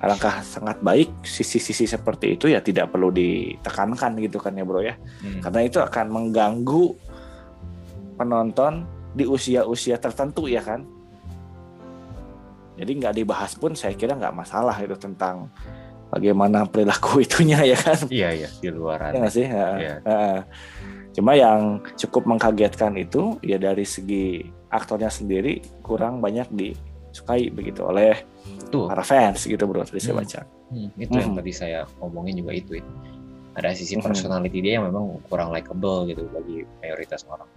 Alangkah 0.00 0.40
sangat 0.40 0.80
baik 0.80 1.12
sisi-sisi 1.20 1.84
seperti 1.84 2.32
itu 2.40 2.48
ya 2.48 2.64
tidak 2.64 2.88
perlu 2.88 3.12
ditekankan 3.12 4.16
gitu 4.24 4.40
kan 4.40 4.56
ya 4.56 4.64
bro 4.64 4.80
ya. 4.80 4.96
Hmm. 4.96 5.44
Karena 5.44 5.60
itu 5.60 5.76
akan 5.76 6.06
mengganggu 6.08 6.84
penonton 8.16 8.88
di 9.12 9.28
usia-usia 9.28 10.00
tertentu 10.00 10.48
ya 10.48 10.64
kan. 10.64 10.88
Jadi 12.80 12.90
nggak 12.96 13.14
dibahas 13.20 13.52
pun 13.60 13.76
saya 13.76 13.92
kira 13.92 14.16
nggak 14.16 14.32
masalah 14.32 14.72
itu 14.80 14.96
tentang 14.96 15.52
bagaimana 16.08 16.64
perilaku 16.64 17.20
itunya 17.28 17.60
ya 17.60 17.76
kan. 17.76 18.00
Iya 18.08 18.28
iya 18.32 18.48
di 18.56 18.68
luaran. 18.72 19.12
Ya 19.20 19.28
sih? 19.28 19.44
Ya, 19.44 19.68
ya. 19.76 19.94
Cuma 21.12 21.36
yang 21.36 21.84
cukup 22.00 22.24
mengkagetkan 22.24 22.96
itu 22.96 23.36
ya 23.44 23.60
dari 23.60 23.84
segi 23.84 24.48
aktornya 24.72 25.12
sendiri 25.12 25.60
kurang 25.84 26.24
banyak 26.24 26.48
disukai 27.10 27.50
begitu 27.50 27.82
oleh 27.82 28.14
Tuh. 28.70 28.86
para 28.86 29.02
fans 29.02 29.44
gitu 29.44 29.66
bro 29.66 29.82
tadi 29.82 29.98
saya 29.98 30.14
Hmm. 30.14 30.22
baca. 30.22 30.40
Hmm, 30.70 30.88
itu 30.94 31.14
yang 31.18 31.30
Mhm. 31.34 31.38
tadi 31.42 31.52
saya 31.52 31.78
omongin 31.98 32.34
juga 32.38 32.52
itu 32.54 32.72
ya. 32.78 32.84
Ada 33.58 33.74
sisi 33.74 33.98
Mhm. 33.98 34.04
personality 34.06 34.58
dia 34.62 34.78
yang 34.78 34.86
memang 34.86 35.18
kurang 35.26 35.50
likable 35.50 36.06
gitu 36.06 36.22
bagi 36.30 36.62
mayoritas 36.78 37.26
orang. 37.26 37.50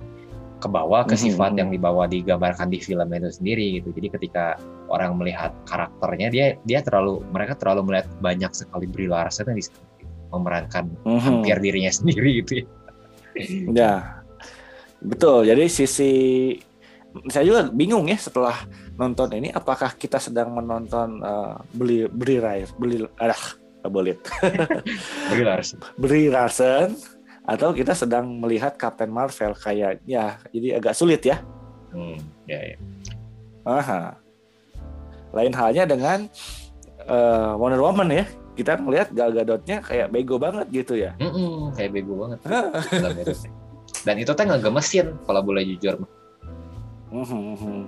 Kebawa 0.57 1.05
ke 1.05 1.13
Mhm. 1.13 1.21
sifat 1.21 1.51
yang 1.53 1.69
dibawa 1.69 2.09
digambarkan 2.09 2.73
di 2.73 2.81
film 2.81 3.05
itu 3.13 3.29
sendiri 3.29 3.77
gitu. 3.77 3.93
Jadi 3.93 4.07
ketika 4.17 4.57
orang 4.89 5.13
melihat 5.13 5.53
karakternya 5.69 6.27
dia 6.33 6.45
dia 6.65 6.79
terlalu 6.81 7.21
mereka 7.29 7.53
terlalu 7.53 7.93
melihat 7.93 8.07
banyak 8.17 8.49
sekali 8.51 8.89
Brie 8.89 9.05
Larson 9.07 9.53
yang 9.53 9.59
di 9.59 9.65
sana, 9.69 9.85
gitu. 10.01 10.09
memerankan 10.33 10.85
Mhm. 11.05 11.19
hampir 11.21 11.57
dirinya 11.61 11.91
sendiri 12.01 12.41
gitu 12.41 12.51
ya. 12.57 12.65
Ya, 13.69 13.93
betul. 14.99 15.45
Jadi 15.45 15.65
sisi 15.67 16.11
saya 17.29 17.45
juga 17.45 17.69
bingung 17.69 18.09
ya 18.09 18.17
setelah 18.17 18.57
nonton 18.97 19.29
ini, 19.37 19.53
apakah 19.53 19.93
kita 19.93 20.17
sedang 20.17 20.53
menonton 20.53 21.21
eh, 21.21 21.53
beli 21.73 22.09
beli 22.09 22.37
Rai- 22.41 22.73
beli 22.77 23.05
ah 23.21 23.89
bolit 23.89 24.19
Brie 25.31 25.43
Larson. 25.43 25.79
Brie 25.99 26.31
Larson 26.31 26.95
atau 27.43 27.75
kita 27.75 27.91
sedang 27.91 28.39
melihat 28.39 28.79
Captain 28.79 29.11
Marvel 29.11 29.51
kayaknya 29.59 30.39
jadi 30.55 30.79
agak 30.79 30.95
sulit 30.95 31.19
ya. 31.27 31.43
Hmm, 31.91 32.15
ya, 32.47 32.59
ya. 32.73 32.77
Aha. 33.67 34.15
Lain 35.35 35.53
halnya 35.53 35.83
dengan 35.83 36.25
eh, 37.03 37.51
Wonder 37.59 37.83
Woman 37.83 38.09
ya. 38.09 38.25
Kita 38.53 38.77
ngelihat 38.77 39.09
Gal 39.17 39.33
Gadotnya 39.33 39.81
kayak 39.81 40.13
bego 40.13 40.37
banget 40.37 40.69
gitu 40.69 40.93
ya. 40.93 41.17
Mm-mm, 41.17 41.73
kayak 41.73 41.89
bego 41.89 42.13
banget. 42.21 42.39
Dan 44.05 44.15
itu 44.21 44.31
teh 44.31 44.45
ngegemesin 44.45 45.17
kalau 45.25 45.41
boleh 45.41 45.65
jujur. 45.65 45.97
Mhm. 47.13 47.87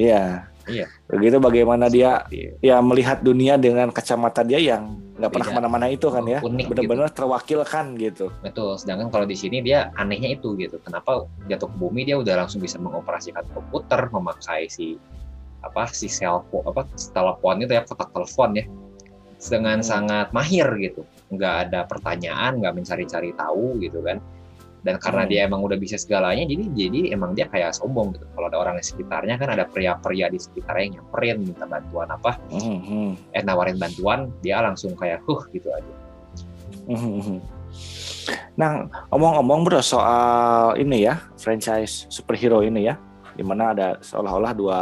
Iya. 0.00 0.48
Iya. 0.68 0.86
Begitu 1.10 1.36
bagaimana 1.42 1.90
dia 1.90 2.24
ya 2.62 2.78
melihat 2.80 3.20
dunia 3.20 3.58
dengan 3.58 3.90
kacamata 3.90 4.46
dia 4.46 4.60
yang 4.60 4.96
nggak 5.18 5.30
pernah 5.32 5.46
Beda. 5.50 5.56
ke 5.56 5.60
mana-mana 5.60 5.86
itu 5.90 6.06
kan 6.08 6.24
ya. 6.24 6.38
Unik 6.40 6.66
Benar-benar 6.72 7.10
terwakilkan 7.12 7.98
gitu. 8.00 8.30
Betul. 8.40 8.78
Sedangkan 8.78 9.10
kalau 9.10 9.26
di 9.26 9.34
sini 9.36 9.60
dia 9.60 9.90
anehnya 9.98 10.30
itu 10.32 10.54
gitu. 10.56 10.78
Kenapa 10.80 11.26
jatuh 11.50 11.68
ke 11.68 11.76
bumi 11.76 12.06
dia 12.06 12.16
udah 12.16 12.44
langsung 12.46 12.62
bisa 12.62 12.80
mengoperasikan 12.80 13.44
komputer, 13.52 14.08
memakai 14.14 14.70
si 14.70 14.96
apa 15.60 15.84
si 15.92 16.08
cellphone 16.08 16.64
apa 16.72 16.88
telepon 17.12 17.60
itu 17.60 17.72
ya 17.76 17.84
kotak 17.84 18.08
telepon 18.16 18.56
ya 18.56 18.64
dengan 19.40 19.80
Hmm. 19.80 19.88
sangat 19.88 20.26
mahir 20.32 20.68
gitu 20.80 21.04
nggak 21.32 21.54
ada 21.68 21.84
pertanyaan 21.84 22.60
nggak 22.60 22.74
mencari-cari 22.80 23.32
tahu 23.36 23.76
gitu 23.80 24.00
kan 24.00 24.20
dan 24.80 24.96
karena 24.96 25.24
Hmm. 25.24 25.30
dia 25.30 25.40
emang 25.44 25.60
udah 25.60 25.76
bisa 25.76 26.00
segalanya 26.00 26.44
jadi 26.48 26.64
jadi 26.72 27.00
emang 27.12 27.36
dia 27.36 27.46
kayak 27.46 27.76
sombong 27.76 28.16
gitu 28.16 28.24
kalau 28.32 28.46
ada 28.48 28.58
orang 28.58 28.74
di 28.80 28.84
sekitarnya 28.84 29.36
kan 29.36 29.52
ada 29.52 29.64
pria-pria 29.68 30.32
di 30.32 30.40
sekitarnya 30.40 30.82
yang 30.88 30.94
nyamperin 31.00 31.36
minta 31.44 31.64
bantuan 31.68 32.08
apa 32.08 32.40
Mhm. 32.48 33.36
eh 33.36 33.42
nawarin 33.44 33.76
bantuan 33.76 34.32
dia 34.40 34.64
langsung 34.64 34.96
kayak 34.96 35.20
huh 35.28 35.44
gitu 35.52 35.68
aja. 35.68 35.94
Nah, 38.58 38.84
omong-omong 39.08 39.64
bro 39.64 39.80
soal 39.80 40.76
ini 40.76 41.08
ya 41.08 41.16
franchise 41.40 42.04
superhero 42.12 42.60
ini 42.60 42.88
ya, 42.92 42.94
di 43.32 43.40
mana 43.46 43.72
ada 43.72 43.88
seolah-olah 44.02 44.52
dua 44.52 44.80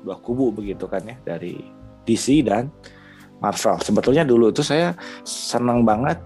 dua 0.00 0.16
kubu 0.16 0.48
begitu 0.54 0.88
kan 0.88 1.04
ya 1.04 1.16
dari 1.20 1.60
DC 2.08 2.40
dan 2.46 2.72
Marvel. 3.40 3.76
Sebetulnya 3.80 4.24
dulu 4.24 4.48
itu 4.52 4.64
saya 4.64 4.96
senang 5.24 5.84
banget 5.84 6.16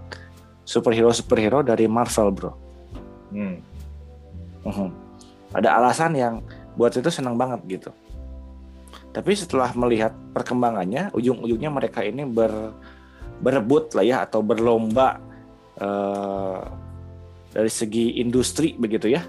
superhero 0.62 1.11
superhero 1.11 1.62
dari 1.66 1.90
Marvel 1.90 2.31
bro. 2.31 2.53
Hmm. 3.35 3.57
Mhm. 4.64 4.88
Ada 5.55 5.68
alasan 5.79 6.12
yang 6.16 6.35
buat 6.75 6.94
itu 6.94 7.11
senang 7.11 7.38
banget 7.38 7.61
gitu. 7.66 7.90
Tapi 9.14 9.31
setelah 9.38 9.70
melihat 9.79 10.11
perkembangannya, 10.35 11.14
ujung-ujungnya 11.14 11.70
mereka 11.70 12.03
ini 12.03 12.27
ber, 12.27 12.75
berebut 13.38 13.94
lah 13.94 14.03
ya 14.03 14.16
atau 14.27 14.42
berlomba 14.42 15.23
eh, 15.79 16.62
dari 17.55 17.70
segi 17.70 18.18
industri 18.18 18.75
begitu 18.75 19.07
ya. 19.07 19.23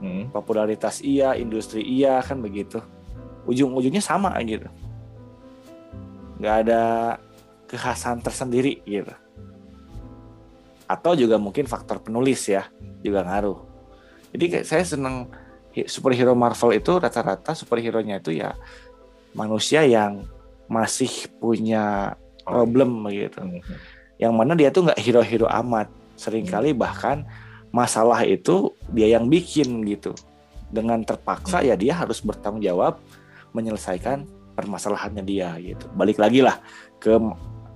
Hmm. 0.00 0.32
Popularitas 0.32 1.04
iya, 1.04 1.36
industri 1.36 1.84
iya 1.84 2.24
kan 2.24 2.40
begitu. 2.40 2.80
Ujung-ujungnya 3.44 4.00
sama 4.00 4.32
gitu. 4.40 4.66
Nggak 6.40 6.56
ada 6.66 6.82
kekhasan 7.68 8.24
tersendiri 8.24 8.80
gitu. 8.88 9.12
Atau 10.92 11.16
juga 11.16 11.40
mungkin 11.40 11.64
faktor 11.64 12.04
penulis 12.04 12.44
ya 12.44 12.68
juga 13.00 13.24
ngaruh. 13.24 13.64
Jadi 14.36 14.44
kayak 14.52 14.66
saya 14.68 14.84
seneng 14.84 15.32
hi- 15.72 15.88
superhero 15.88 16.36
Marvel 16.36 16.76
itu 16.76 17.00
rata-rata 17.00 17.56
superhero-nya 17.56 18.20
itu 18.20 18.36
ya 18.36 18.52
manusia 19.32 19.80
yang 19.88 20.28
masih 20.68 21.32
punya 21.40 22.12
problem 22.44 23.08
gitu. 23.08 23.40
Hmm. 23.40 23.60
Yang 24.20 24.32
mana 24.36 24.52
dia 24.52 24.68
tuh 24.68 24.84
nggak 24.84 25.00
hero-hero 25.00 25.48
amat. 25.64 25.88
Seringkali 26.20 26.76
bahkan 26.76 27.24
masalah 27.72 28.20
itu 28.28 28.76
dia 28.92 29.16
yang 29.16 29.32
bikin 29.32 29.80
gitu. 29.88 30.12
Dengan 30.68 31.00
terpaksa 31.04 31.64
ya 31.64 31.76
dia 31.76 31.96
harus 31.96 32.20
bertanggung 32.20 32.64
jawab 32.64 33.00
menyelesaikan 33.56 34.28
permasalahannya 34.56 35.24
dia 35.24 35.56
gitu. 35.60 35.88
Balik 35.96 36.20
lagi 36.20 36.44
lah 36.44 36.60
ke 37.00 37.16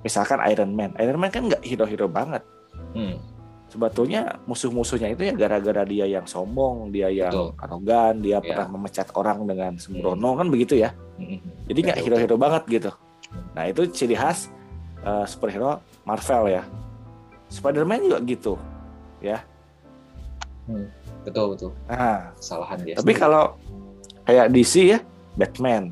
misalkan 0.05 0.41
Iron 0.49 0.73
Man. 0.73 0.93
Iron 1.01 1.21
Man 1.21 1.33
kan 1.33 1.49
nggak 1.49 1.65
hero-hero 1.65 2.09
banget. 2.09 2.45
Hmm. 2.97 3.17
Sebetulnya 3.67 4.41
musuh-musuhnya 4.47 5.13
itu 5.13 5.27
ya 5.27 5.35
gara-gara 5.35 5.85
dia 5.85 6.07
yang 6.09 6.25
sombong, 6.25 6.89
dia 6.89 7.13
yang 7.13 7.29
Betul. 7.29 7.51
arogan, 7.61 8.15
dia 8.23 8.39
Ya. 8.39 8.41
pernah 8.41 8.67
memecat 8.73 9.11
orang 9.13 9.45
dengan 9.45 9.77
sembrono 9.77 10.33
kan 10.33 10.49
begitu 10.49 10.81
ya. 10.81 10.97
Hmm. 11.21 11.37
Jadi 11.67 11.79
nggak 11.83 11.99
hero-hero 12.01 12.37
banget 12.37 12.63
gitu. 12.71 12.91
Nah 13.53 13.69
itu 13.69 13.85
ciri 13.91 14.17
khas 14.17 14.49
uh, 15.03 15.29
superhero 15.29 15.83
Marvel 16.03 16.57
ya. 16.57 16.63
Spider-Man 17.47 18.07
juga 18.07 18.19
gitu. 18.25 18.55
betul 21.27 21.47
betul 21.55 21.71
Nah, 21.87 22.31
kesalahan 22.39 22.79
dia 22.83 22.95
tapi 22.95 23.11
sendiri. 23.11 23.19
kalau 23.19 23.45
kayak 24.23 24.47
DC 24.51 24.75
ya, 24.95 24.99
Batman 25.35 25.91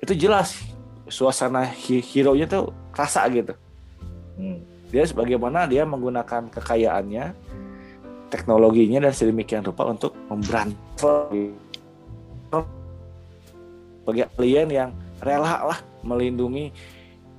itu 0.00 0.12
jelas 0.16 0.56
suasana 1.04 1.64
hi- 1.64 2.00
hero-nya 2.00 2.48
tuh 2.48 2.72
kerasa 2.90 3.24
gitu. 3.28 3.52
Hmm. 4.36 4.60
Dia 4.90 5.06
sebagaimana 5.06 5.70
dia 5.70 5.86
menggunakan 5.86 6.50
kekayaannya, 6.50 7.24
teknologinya 8.30 9.06
dan 9.06 9.12
sedemikian 9.14 9.62
rupa 9.62 9.86
untuk 9.90 10.14
memberantas 10.26 11.30
bagi 14.06 14.22
alien 14.26 14.68
yang 14.70 14.90
rela 15.22 15.70
lah 15.70 15.78
melindungi 16.02 16.74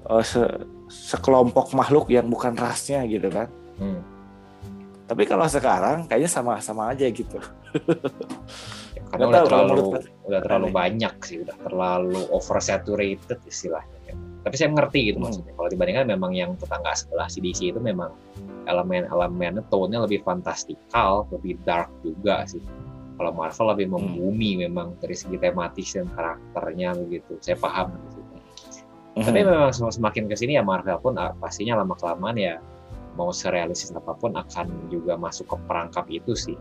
uh, 0.08 0.24
se- 0.24 0.64
sekelompok 0.88 1.76
makhluk 1.76 2.08
yang 2.08 2.32
bukan 2.32 2.56
rasnya 2.56 3.04
gitu 3.10 3.28
kan. 3.28 3.48
Hmm. 3.76 4.00
Tapi 5.12 5.28
kalau 5.28 5.44
sekarang 5.52 6.08
kayaknya 6.08 6.32
sama-sama 6.32 6.96
aja 6.96 7.04
gitu. 7.12 7.36
Ya, 8.96 9.04
karena 9.12 9.28
udah 9.28 9.42
tahu 9.44 9.48
terlalu 9.52 9.68
menurut 9.68 10.04
udah 10.24 10.40
terlalu 10.40 10.68
banyak 10.72 11.14
sih 11.28 11.38
udah 11.44 11.58
terlalu 11.68 12.22
oversaturated 12.32 13.40
istilahnya 13.44 13.91
ya. 13.91 13.91
Tapi 14.42 14.56
saya 14.58 14.70
mengerti 14.70 15.14
gitu 15.14 15.18
Hmm. 15.18 15.26
maksudnya 15.30 15.54
kalau 15.54 15.70
dibandingkan 15.70 16.06
memang 16.08 16.32
yang 16.34 16.52
tetangga 16.58 16.92
sebelah 16.94 17.30
CDC 17.30 17.72
itu 17.72 17.80
memang 17.80 18.10
elemen-elemennya 18.66 19.64
tone-nya 19.70 20.02
lebih 20.02 20.22
fantastikal 20.22 21.26
lebih 21.30 21.58
dark 21.62 21.90
juga 22.02 22.46
sih 22.46 22.62
kalau 23.18 23.32
Marvel 23.34 23.68
lebih 23.78 23.88
Hmm. 23.90 23.96
membumi 23.98 24.52
memang 24.60 24.98
dari 24.98 25.14
segi 25.14 25.38
tematis 25.38 25.94
dan 25.94 26.10
karakternya 26.10 26.98
begitu 26.98 27.38
saya 27.40 27.58
paham 27.58 27.94
gitu. 28.10 28.20
Mhm. 29.12 29.26
tapi 29.28 29.40
memang 29.44 29.70
sem- 29.70 29.92
semakin 29.92 30.24
ke 30.26 30.36
sini 30.36 30.56
ya 30.56 30.64
Marvel 30.64 30.98
pun 30.98 31.14
ah, 31.20 31.36
pastinya 31.36 31.78
lama 31.78 31.94
kelamaan 31.94 32.34
ya 32.34 32.58
mau 33.12 33.30
serealistis 33.30 33.92
apa 33.92 34.16
pun 34.16 34.32
akan 34.34 34.88
juga 34.88 35.20
masuk 35.20 35.46
ke 35.46 35.58
perangkap 35.68 36.08
itu 36.08 36.32
sih 36.32 36.56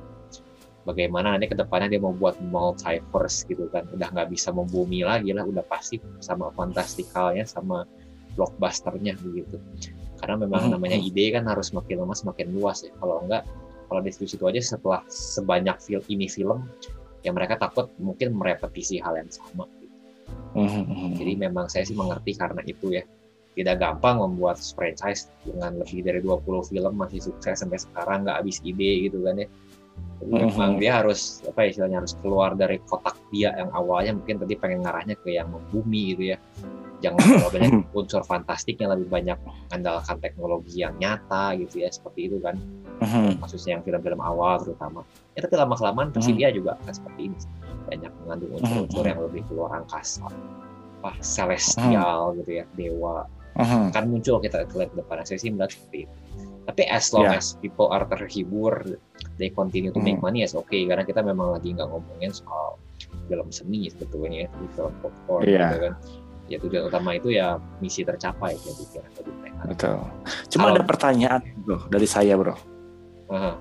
bagaimana 0.91 1.39
nanti 1.39 1.47
ke 1.47 1.57
depannya 1.57 1.87
dia 1.95 2.03
mau 2.03 2.11
buat 2.11 2.35
multiverse 2.43 3.47
gitu 3.47 3.71
kan 3.71 3.87
udah 3.95 4.09
nggak 4.11 4.29
bisa 4.35 4.51
membumi 4.51 5.07
lagi 5.07 5.31
lah 5.31 5.47
udah 5.47 5.63
pasti 5.71 6.03
sama 6.19 6.51
fantastikalnya 6.53 7.47
sama 7.47 7.87
blockbusternya 8.35 9.15
begitu 9.23 9.57
karena 10.19 10.37
memang 10.43 10.69
Mhm. 10.69 10.71
namanya 10.75 10.99
ide 10.99 11.31
kan 11.33 11.47
harus 11.47 11.71
semakin 11.73 12.03
lama 12.03 12.15
semakin 12.15 12.51
luas 12.53 12.83
ya 12.83 12.93
kalau 12.99 13.23
enggak 13.23 13.47
kalau 13.87 14.01
di 14.03 14.11
situ-situ 14.11 14.45
aja 14.47 14.61
setelah 14.63 15.01
sebanyak 15.11 15.79
film 15.83 16.03
ini 16.11 16.27
film 16.27 16.67
ya 17.23 17.31
mereka 17.31 17.57
takut 17.57 17.91
mungkin 18.03 18.35
merepetisi 18.35 18.99
hal 18.99 19.15
yang 19.17 19.31
sama 19.31 19.65
Mhm. 20.55 21.15
jadi 21.15 21.33
memang 21.39 21.71
saya 21.71 21.87
sih 21.87 21.95
mengerti 21.95 22.35
karena 22.35 22.63
itu 22.67 22.91
ya. 22.91 23.07
Tidak 23.51 23.83
gampang 23.83 24.23
membuat 24.23 24.63
franchise 24.63 25.27
dengan 25.43 25.75
lebih 25.83 26.07
dari 26.07 26.23
20 26.23 26.63
film 26.71 26.95
masih 26.95 27.19
sukses 27.19 27.59
sampai 27.59 27.83
sekarang 27.83 28.23
nggak 28.23 28.39
habis 28.43 28.63
ide 28.63 29.11
gitu 29.11 29.27
kan 29.27 29.43
ya. 29.43 29.47
Memang 30.21 30.77
dia 30.77 31.01
harus 31.01 31.41
apa 31.49 31.65
ya 31.65 31.69
istilahnya 31.73 32.05
harus 32.05 32.13
keluar 32.21 32.53
dari 32.53 32.77
kotak 32.85 33.17
dia 33.33 33.57
yang 33.57 33.73
awalnya 33.73 34.13
mungkin 34.13 34.37
tadi 34.37 34.53
pengen 34.53 34.85
ngarahnya 34.85 35.17
ke 35.17 35.33
yang 35.33 35.49
membumi 35.49 36.13
gitu 36.13 36.37
ya. 36.37 36.39
Jangan 37.01 37.19
terlalu 37.25 37.49
banyak 37.57 37.73
unsur 37.97 38.23
fantastiknya 38.29 38.93
lebih 38.93 39.09
banyak 39.09 39.41
mengandalkan 39.41 40.21
teknologi 40.21 40.85
yang 40.85 40.93
nyata 41.01 41.57
gitu 41.57 41.81
ya 41.81 41.89
seperti 41.89 42.29
itu 42.29 42.37
kan 42.45 42.61
khususnya 43.41 43.81
yang 43.81 43.83
film-film 43.83 44.21
awal 44.21 44.61
terutama. 44.61 45.01
Ya 45.33 45.41
tapi 45.41 45.57
lama 45.57 45.73
kelamaan 45.73 46.13
pasti 46.13 46.37
dia 46.37 46.53
juga 46.53 46.77
akan 46.85 46.93
seperti 46.93 47.21
ini. 47.33 47.37
Banyak 47.89 48.13
mengandung 48.23 48.51
unsur-unsur 48.61 49.05
yang 49.09 49.21
lebih 49.25 49.43
keluar 49.49 49.73
angkasa, 49.73 50.29
apa 51.01 51.11
celestial 51.25 52.37
gitu 52.37 52.61
ya, 52.61 52.65
dewa. 52.77 53.25
Akan 53.89 54.13
muncul 54.13 54.37
kita 54.45 54.69
lihat 54.69 54.93
depan. 54.93 55.25
Saya 55.25 55.41
sih 55.41 55.49
melihat 55.49 55.73
seperti 55.73 56.05
itu. 56.05 56.15
Tapi 56.71 56.87
as 56.87 57.11
long 57.11 57.27
Ya. 57.27 57.43
as 57.43 57.59
people 57.59 57.91
are 57.91 58.07
terhibur, 58.07 58.95
they 59.35 59.51
continue 59.51 59.91
to 59.91 59.99
make 59.99 60.23
Mhm. 60.23 60.31
money, 60.31 60.39
yes 60.47 60.55
oke. 60.55 60.71
Karena 60.71 61.03
kita 61.03 61.19
memang 61.19 61.59
lagi 61.59 61.75
nggak 61.75 61.91
ngomongin 61.91 62.31
soal 62.31 62.79
film 63.27 63.51
seni 63.51 63.91
sebetulnya, 63.91 64.47
ya, 64.47 64.49
di 64.55 64.67
film 64.79 64.95
popcorn 65.03 65.43
Iya. 65.43 65.59
gitu 65.67 65.79
kan. 65.83 65.95
Ya 66.47 66.57
tujuan 66.63 66.83
utama 66.87 67.11
itu 67.19 67.35
ya 67.35 67.59
misi 67.83 68.07
tercapai 68.07 68.55
ya 68.55 68.71
pikir 68.71 69.03
bagi 69.03 69.33
mereka. 69.35 69.63
Betul. 69.67 69.99
Cuma 70.47 70.65
Kalau- 70.71 70.75
ada 70.79 70.83
pertanyaan 70.87 71.43
bro 71.59 71.79
dari 71.91 72.07
saya 72.07 72.35
bro, 72.39 72.55
Aha. 73.31 73.53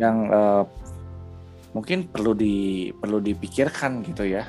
yang 0.00 0.16
eh, 0.28 0.62
mungkin 1.72 2.08
perlu 2.08 2.32
di 2.32 2.88
perlu 2.92 3.20
dipikirkan 3.20 4.04
gitu 4.08 4.24
ya. 4.24 4.48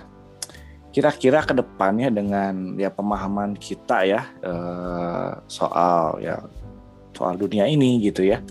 Kira-kira 0.91 1.41
ke 1.41 1.51
depannya 1.51 2.11
dengan 2.13 2.75
ya 2.75 2.91
pemahaman 2.91 3.55
kita 3.55 4.07
ya 4.07 4.23
eh, 4.39 5.31
soal 5.47 6.19
ya 6.19 6.43
soal 7.13 7.37
dunia 7.37 7.69
ini 7.69 8.01
gitu 8.01 8.25
ya, 8.25 8.41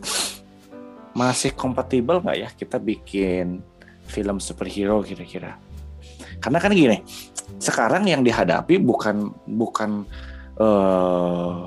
masih 1.12 1.52
kompatibel 1.52 2.22
nggak 2.22 2.38
ya 2.38 2.48
kita 2.54 2.78
bikin 2.80 3.60
film 4.08 4.38
superhero 4.38 5.02
kira-kira? 5.04 5.58
Karena 6.40 6.58
kan 6.58 6.72
gini, 6.74 7.02
sekarang 7.58 8.08
yang 8.08 8.22
dihadapi 8.24 8.80
bukan 8.80 9.30
bukan 9.46 10.06
eh 10.56 11.60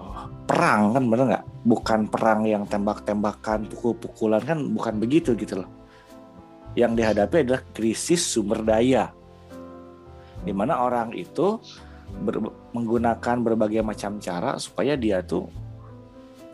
perang 0.45 0.93
kan 0.93 1.03
bener 1.09 1.25
nggak? 1.35 1.45
Bukan 1.65 1.99
perang 2.05 2.45
yang 2.45 2.69
tembak-tembakan, 2.69 3.65
pukul-pukulan 3.65 4.41
kan 4.45 4.61
bukan 4.61 5.01
begitu 5.01 5.33
gitu 5.33 5.65
loh. 5.65 5.69
Yang 6.77 6.91
dihadapi 7.01 7.35
adalah 7.47 7.61
krisis 7.73 8.21
sumber 8.21 8.61
daya, 8.61 9.09
di 10.45 10.53
mana 10.53 10.85
orang 10.85 11.15
itu 11.17 11.57
ber- 12.21 12.53
menggunakan 12.75 13.37
berbagai 13.41 13.81
macam 13.81 14.21
cara 14.21 14.61
supaya 14.61 14.93
dia 14.93 15.25
tuh 15.25 15.49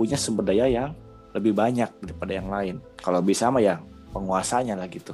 punya 0.01 0.17
sumber 0.17 0.49
daya 0.49 0.65
yang 0.65 0.91
lebih 1.31 1.53
banyak 1.53 1.89
daripada 2.01 2.31
yang 2.33 2.49
lain. 2.49 2.75
Kalau 2.97 3.21
bisa 3.21 3.47
mah 3.47 3.61
ya 3.61 3.77
penguasanya 4.09 4.73
lah 4.75 4.89
gitu. 4.89 5.13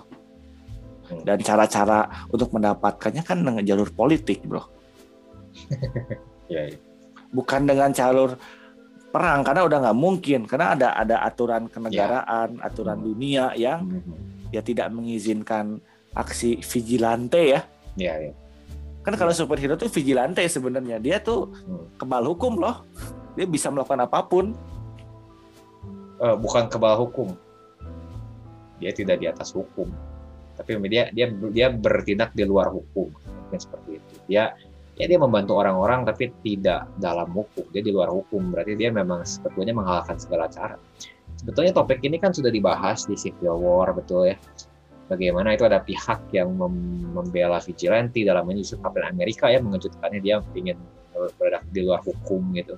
Hmm. 1.08 1.24
dan 1.24 1.40
cara-cara 1.40 2.28
untuk 2.28 2.52
mendapatkannya 2.52 3.24
kan 3.24 3.40
dengan 3.40 3.64
jalur 3.64 3.88
politik 3.96 4.44
bro 4.44 4.60
Iya, 6.52 6.64
iya. 6.72 6.78
bukan 7.32 7.64
dengan 7.64 7.96
jalur 7.96 8.36
perang 9.08 9.40
karena 9.40 9.64
udah 9.64 9.78
nggak 9.88 9.98
mungkin 9.98 10.44
karena 10.44 10.76
ada 10.76 10.88
ada 10.94 11.24
aturan 11.24 11.72
kenegaraan 11.72 12.60
aturan 12.60 13.00
Hmm. 13.00 13.08
dunia 13.08 13.56
yang 13.56 13.88
Mhm. 13.88 14.52
ya 14.52 14.60
tidak 14.60 14.92
mengizinkan 14.92 15.80
aksi 16.12 16.60
vigilante 16.60 17.56
ya 17.56 17.64
Iya, 17.96 18.14
iya. 18.28 18.34
kan 19.00 19.16
kalau 19.16 19.32
superhero 19.32 19.80
tuh 19.80 19.88
vigilante 19.88 20.44
sebenarnya 20.44 21.00
dia 21.00 21.24
tuh 21.24 21.48
Hmm. 21.64 21.88
kebal 21.96 22.28
hukum 22.28 22.60
loh 22.60 22.84
dia 23.34 23.48
bisa 23.48 23.72
melakukan 23.72 24.04
apa 24.04 24.28
pun 24.28 24.52
Eh, 26.18 26.36
bukan 26.38 26.66
kebal 26.66 26.98
hukum. 26.98 27.38
Dia 28.82 28.90
tidak 28.94 29.22
di 29.22 29.30
atas 29.30 29.54
hukum. 29.54 29.90
Tapi 30.58 30.74
dia 30.90 31.14
dia 31.14 31.30
dia 31.30 31.68
bertindak 31.70 32.34
di 32.34 32.42
luar 32.46 32.74
hukum. 32.74 33.14
Mungkin 33.14 33.60
seperti 33.62 34.02
itu. 34.02 34.14
Dia 34.26 34.58
ya 34.98 35.06
dia 35.06 35.22
membantu 35.22 35.62
orang-orang 35.62 36.10
tapi 36.10 36.34
tidak 36.42 36.90
dalam 36.98 37.30
hukum. 37.30 37.66
Dia 37.70 37.86
di 37.86 37.94
luar 37.94 38.10
hukum. 38.10 38.50
Berarti 38.50 38.74
dia 38.74 38.90
memang 38.90 39.22
sebetulnya 39.22 39.78
menghalalkan 39.78 40.18
segala 40.18 40.50
cara. 40.50 40.78
Sebetulnya 41.38 41.70
topik 41.70 42.02
ini 42.02 42.18
kan 42.18 42.34
sudah 42.34 42.50
dibahas 42.50 43.06
di 43.06 43.14
Civil 43.14 43.62
War, 43.62 43.94
betul 43.94 44.34
ya. 44.34 44.38
Bagaimana 45.06 45.54
itu 45.54 45.70
ada 45.70 45.86
pihak 45.86 46.34
yang 46.34 46.58
mem- 46.58 47.14
membela 47.14 47.62
vigilante 47.62 48.26
dalam 48.26 48.50
justru 48.58 48.82
Kapten 48.82 49.06
Amerika 49.06 49.48
ya 49.48 49.62
mengejutkannya 49.62 50.20
dia 50.20 50.42
ingin 50.58 50.76
berada 51.38 51.62
di 51.70 51.86
luar 51.86 52.02
hukum 52.02 52.42
gitu. 52.58 52.76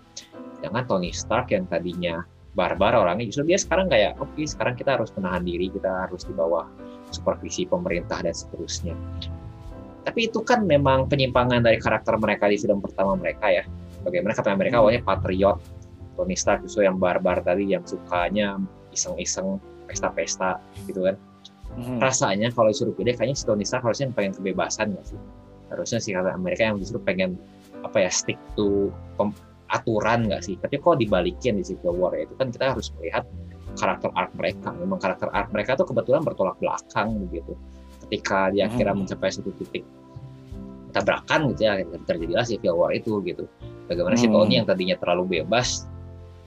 Jangan 0.60 0.84
Tony 0.86 1.16
Stark 1.16 1.56
yang 1.56 1.66
tadinya 1.72 2.20
barbar 2.60 3.00
orangnya 3.00 3.32
justru 3.32 3.48
dia 3.48 3.56
sekarang 3.56 3.88
kayak 3.88 4.20
oke 4.20 4.36
sekarang 4.44 4.76
kita 4.76 5.00
harus 5.00 5.16
menahan 5.16 5.48
diri 5.48 5.72
kita 5.72 5.88
harus 5.88 6.28
di 6.28 6.36
bawah 6.36 6.68
supervisi 7.16 7.64
pemerintah 7.64 8.20
dan 8.20 8.36
seterusnya 8.36 8.92
tapi 10.04 10.28
itu 10.28 10.44
kan 10.44 10.68
memang 10.68 11.08
penyimpangan 11.08 11.64
dari 11.64 11.80
karakter 11.80 12.20
mereka 12.20 12.52
di 12.52 12.60
film 12.60 12.84
pertama 12.84 13.16
mereka 13.16 13.48
ya 13.48 13.64
bagaimana 14.04 14.36
Captain 14.36 14.56
America 14.60 14.76
Hmm. 14.76 14.84
awalnya 14.84 15.02
patriot 15.08 15.58
Tony 16.20 16.36
Stark 16.36 16.68
justru 16.68 16.84
yang 16.84 17.00
barbar 17.00 17.40
tadi 17.40 17.72
yang 17.72 17.88
sukanya 17.88 18.60
iseng-iseng 18.92 19.64
pesta-pesta 19.88 20.60
gitu 20.84 21.08
kan 21.08 21.16
Mhm. 21.80 22.02
rasanya 22.02 22.50
kalau 22.52 22.74
disuruh 22.74 22.92
pilih 22.98 23.14
kayaknya 23.16 23.38
si 23.38 23.46
Tony 23.48 23.64
Stark 23.64 23.86
harusnya 23.86 24.12
pengen 24.12 24.36
kebebasan 24.36 24.92
nggak 24.92 25.06
sih 25.16 25.20
harusnya 25.70 26.00
si 26.02 26.10
Captain 26.12 26.34
America 26.36 26.66
yang 26.66 26.82
justru 26.82 26.98
pengen 27.00 27.38
apa 27.86 28.04
ya 28.04 28.12
stick 28.12 28.36
to 28.58 28.90
aturan 29.70 30.26
nggak 30.30 30.42
sih? 30.44 30.56
Tapi 30.58 30.82
kok 30.82 30.98
dibalikin 30.98 31.62
di 31.62 31.64
Civil 31.64 31.96
War 31.98 32.14
ya? 32.18 32.26
Itu 32.26 32.36
kan 32.36 32.50
kita 32.50 32.74
harus 32.74 32.90
melihat 32.98 33.24
karakter 33.78 34.10
arc 34.18 34.32
mereka. 34.36 34.70
Memang 34.76 35.00
karakter 35.00 35.30
arc 35.30 35.50
mereka 35.54 35.78
tuh 35.78 35.88
kebetulan 35.88 36.22
bertolak 36.26 36.58
belakang 36.58 37.16
begitu. 37.30 37.54
Ketika 38.08 38.50
dia 38.50 38.66
akhirnya 38.66 38.94
Hmm. 38.98 39.06
mencapai 39.06 39.30
satu 39.30 39.54
titik 39.56 39.86
tabrakan 40.90 41.54
gitu 41.54 41.70
ya 41.70 41.78
akhirnya 41.78 42.02
terjadilah 42.10 42.46
Civil 42.46 42.76
War 42.76 42.92
itu 42.98 43.22
gitu. 43.22 43.46
Bagaimana 43.86 44.18
si 44.18 44.26
Hmm. 44.26 44.36
Tony 44.42 44.54
yang 44.58 44.66
tadinya 44.66 44.98
terlalu 44.98 45.42
bebas 45.42 45.86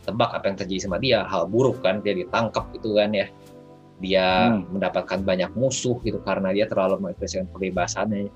tebak 0.03 0.35
apa 0.35 0.51
yang 0.51 0.57
terjadi 0.59 0.81
sama 0.83 0.99
dia 0.99 1.23
hal 1.23 1.47
buruk 1.47 1.79
kan 1.79 2.03
dia 2.03 2.15
ditangkap 2.15 2.67
gitu 2.75 2.99
kan 2.99 3.15
ya. 3.15 3.31
Dia 4.03 4.51
Hmm. 4.51 4.67
mendapatkan 4.75 5.23
banyak 5.23 5.55
musuh 5.55 5.95
gitu 6.03 6.19
karena 6.27 6.51
dia 6.51 6.67
terlalu 6.67 7.07
mengekspresikan 7.07 7.47
kebebasannya 7.55 8.27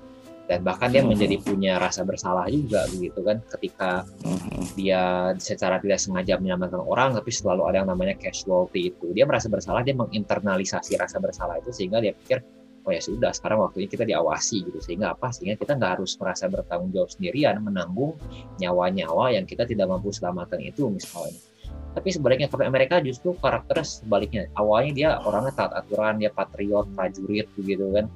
dan 0.47 0.63
bahkan 0.63 0.87
dia 0.89 1.03
Hmm. 1.03 1.11
menjadi 1.11 1.35
punya 1.43 1.75
rasa 1.75 2.07
bersalah 2.07 2.47
juga 2.47 2.87
begitu 2.87 3.19
kan 3.19 3.43
ketika 3.51 4.07
Mhm. 4.23 4.79
dia 4.79 5.01
secara 5.37 5.77
tidak 5.83 5.99
sengaja 5.99 6.39
menyelamatkan 6.39 6.79
orang 6.79 7.11
tapi 7.13 7.29
selalu 7.35 7.67
ada 7.67 7.83
yang 7.83 7.89
namanya 7.91 8.15
casualty 8.15 8.95
itu. 8.95 9.11
Dia 9.11 9.27
merasa 9.27 9.51
bersalah 9.51 9.83
dia 9.83 9.93
menginternalisasi 9.93 10.95
rasa 10.95 11.19
bersalah 11.19 11.59
itu 11.59 11.75
sehingga 11.75 11.99
dia 11.99 12.15
pikir 12.15 12.39
oh 12.87 12.95
ya 12.95 13.03
sudah 13.03 13.35
sekarang 13.35 13.59
waktunya 13.59 13.91
kita 13.91 14.07
diawasi 14.07 14.63
gitu. 14.63 14.79
Sehingga 14.79 15.11
apa? 15.11 15.35
Sehingga 15.35 15.59
kita 15.59 15.75
nggak 15.75 15.99
harus 15.99 16.15
merasa 16.15 16.47
bertanggung 16.47 16.95
jawab 16.95 17.11
sendirian 17.11 17.59
menanggung 17.59 18.15
nyawa-nyawa 18.63 19.35
yang 19.35 19.43
kita 19.43 19.67
tidak 19.67 19.91
mampu 19.91 20.15
selamatkan 20.15 20.63
itu 20.63 20.87
misalnya. 20.87 21.35
Tapi 21.67 22.07
sebaliknya 22.13 22.47
Captain 22.47 22.71
America 22.71 23.03
justru 23.03 23.35
karakternya 23.35 23.83
sebaliknya. 23.83 24.43
Awalnya 24.55 24.91
dia 24.95 25.09
orangnya 25.19 25.51
taat 25.51 25.75
aturan 25.75 26.23
dia 26.23 26.31
patriot 26.31 26.87
prajurit 26.95 27.51
begitu 27.59 27.91
kan 27.91 28.07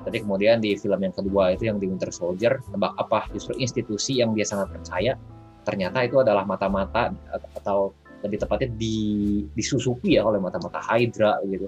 tapi 0.00 0.24
kemudian 0.24 0.62
di 0.62 0.74
film 0.78 1.00
yang 1.00 1.12
kedua 1.12 1.52
itu 1.52 1.68
yang 1.68 1.76
di 1.76 1.86
Winter 1.90 2.08
Soldier 2.08 2.60
tebak 2.72 2.96
apa 2.96 3.28
justru 3.36 3.56
institusi 3.60 4.18
yang 4.20 4.32
dia 4.32 4.48
sangat 4.48 4.72
percaya 4.72 5.14
ternyata 5.64 6.02
itu 6.04 6.16
adalah 6.20 6.48
mata-mata 6.48 7.12
atau 7.60 7.92
lebih 8.20 8.38
tepatnya 8.44 8.68
di, 8.76 8.96
disusupi 9.56 10.20
ya 10.20 10.28
oleh 10.28 10.36
mata-mata 10.36 10.76
Hydra 10.80 11.40
gitu. 11.48 11.66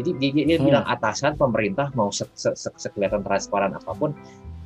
Jadi 0.00 0.10
dia, 0.18 0.30
dia, 0.34 0.56
Hmm. 0.58 0.66
bilang 0.66 0.84
atasan 0.88 1.38
pemerintah 1.38 1.94
mau 1.94 2.10
se, 2.10 2.26
se, 2.34 2.50
se, 2.58 2.68
sekelihatan 2.74 3.22
transparan 3.22 3.76
apa 3.76 3.92
pun 3.94 4.10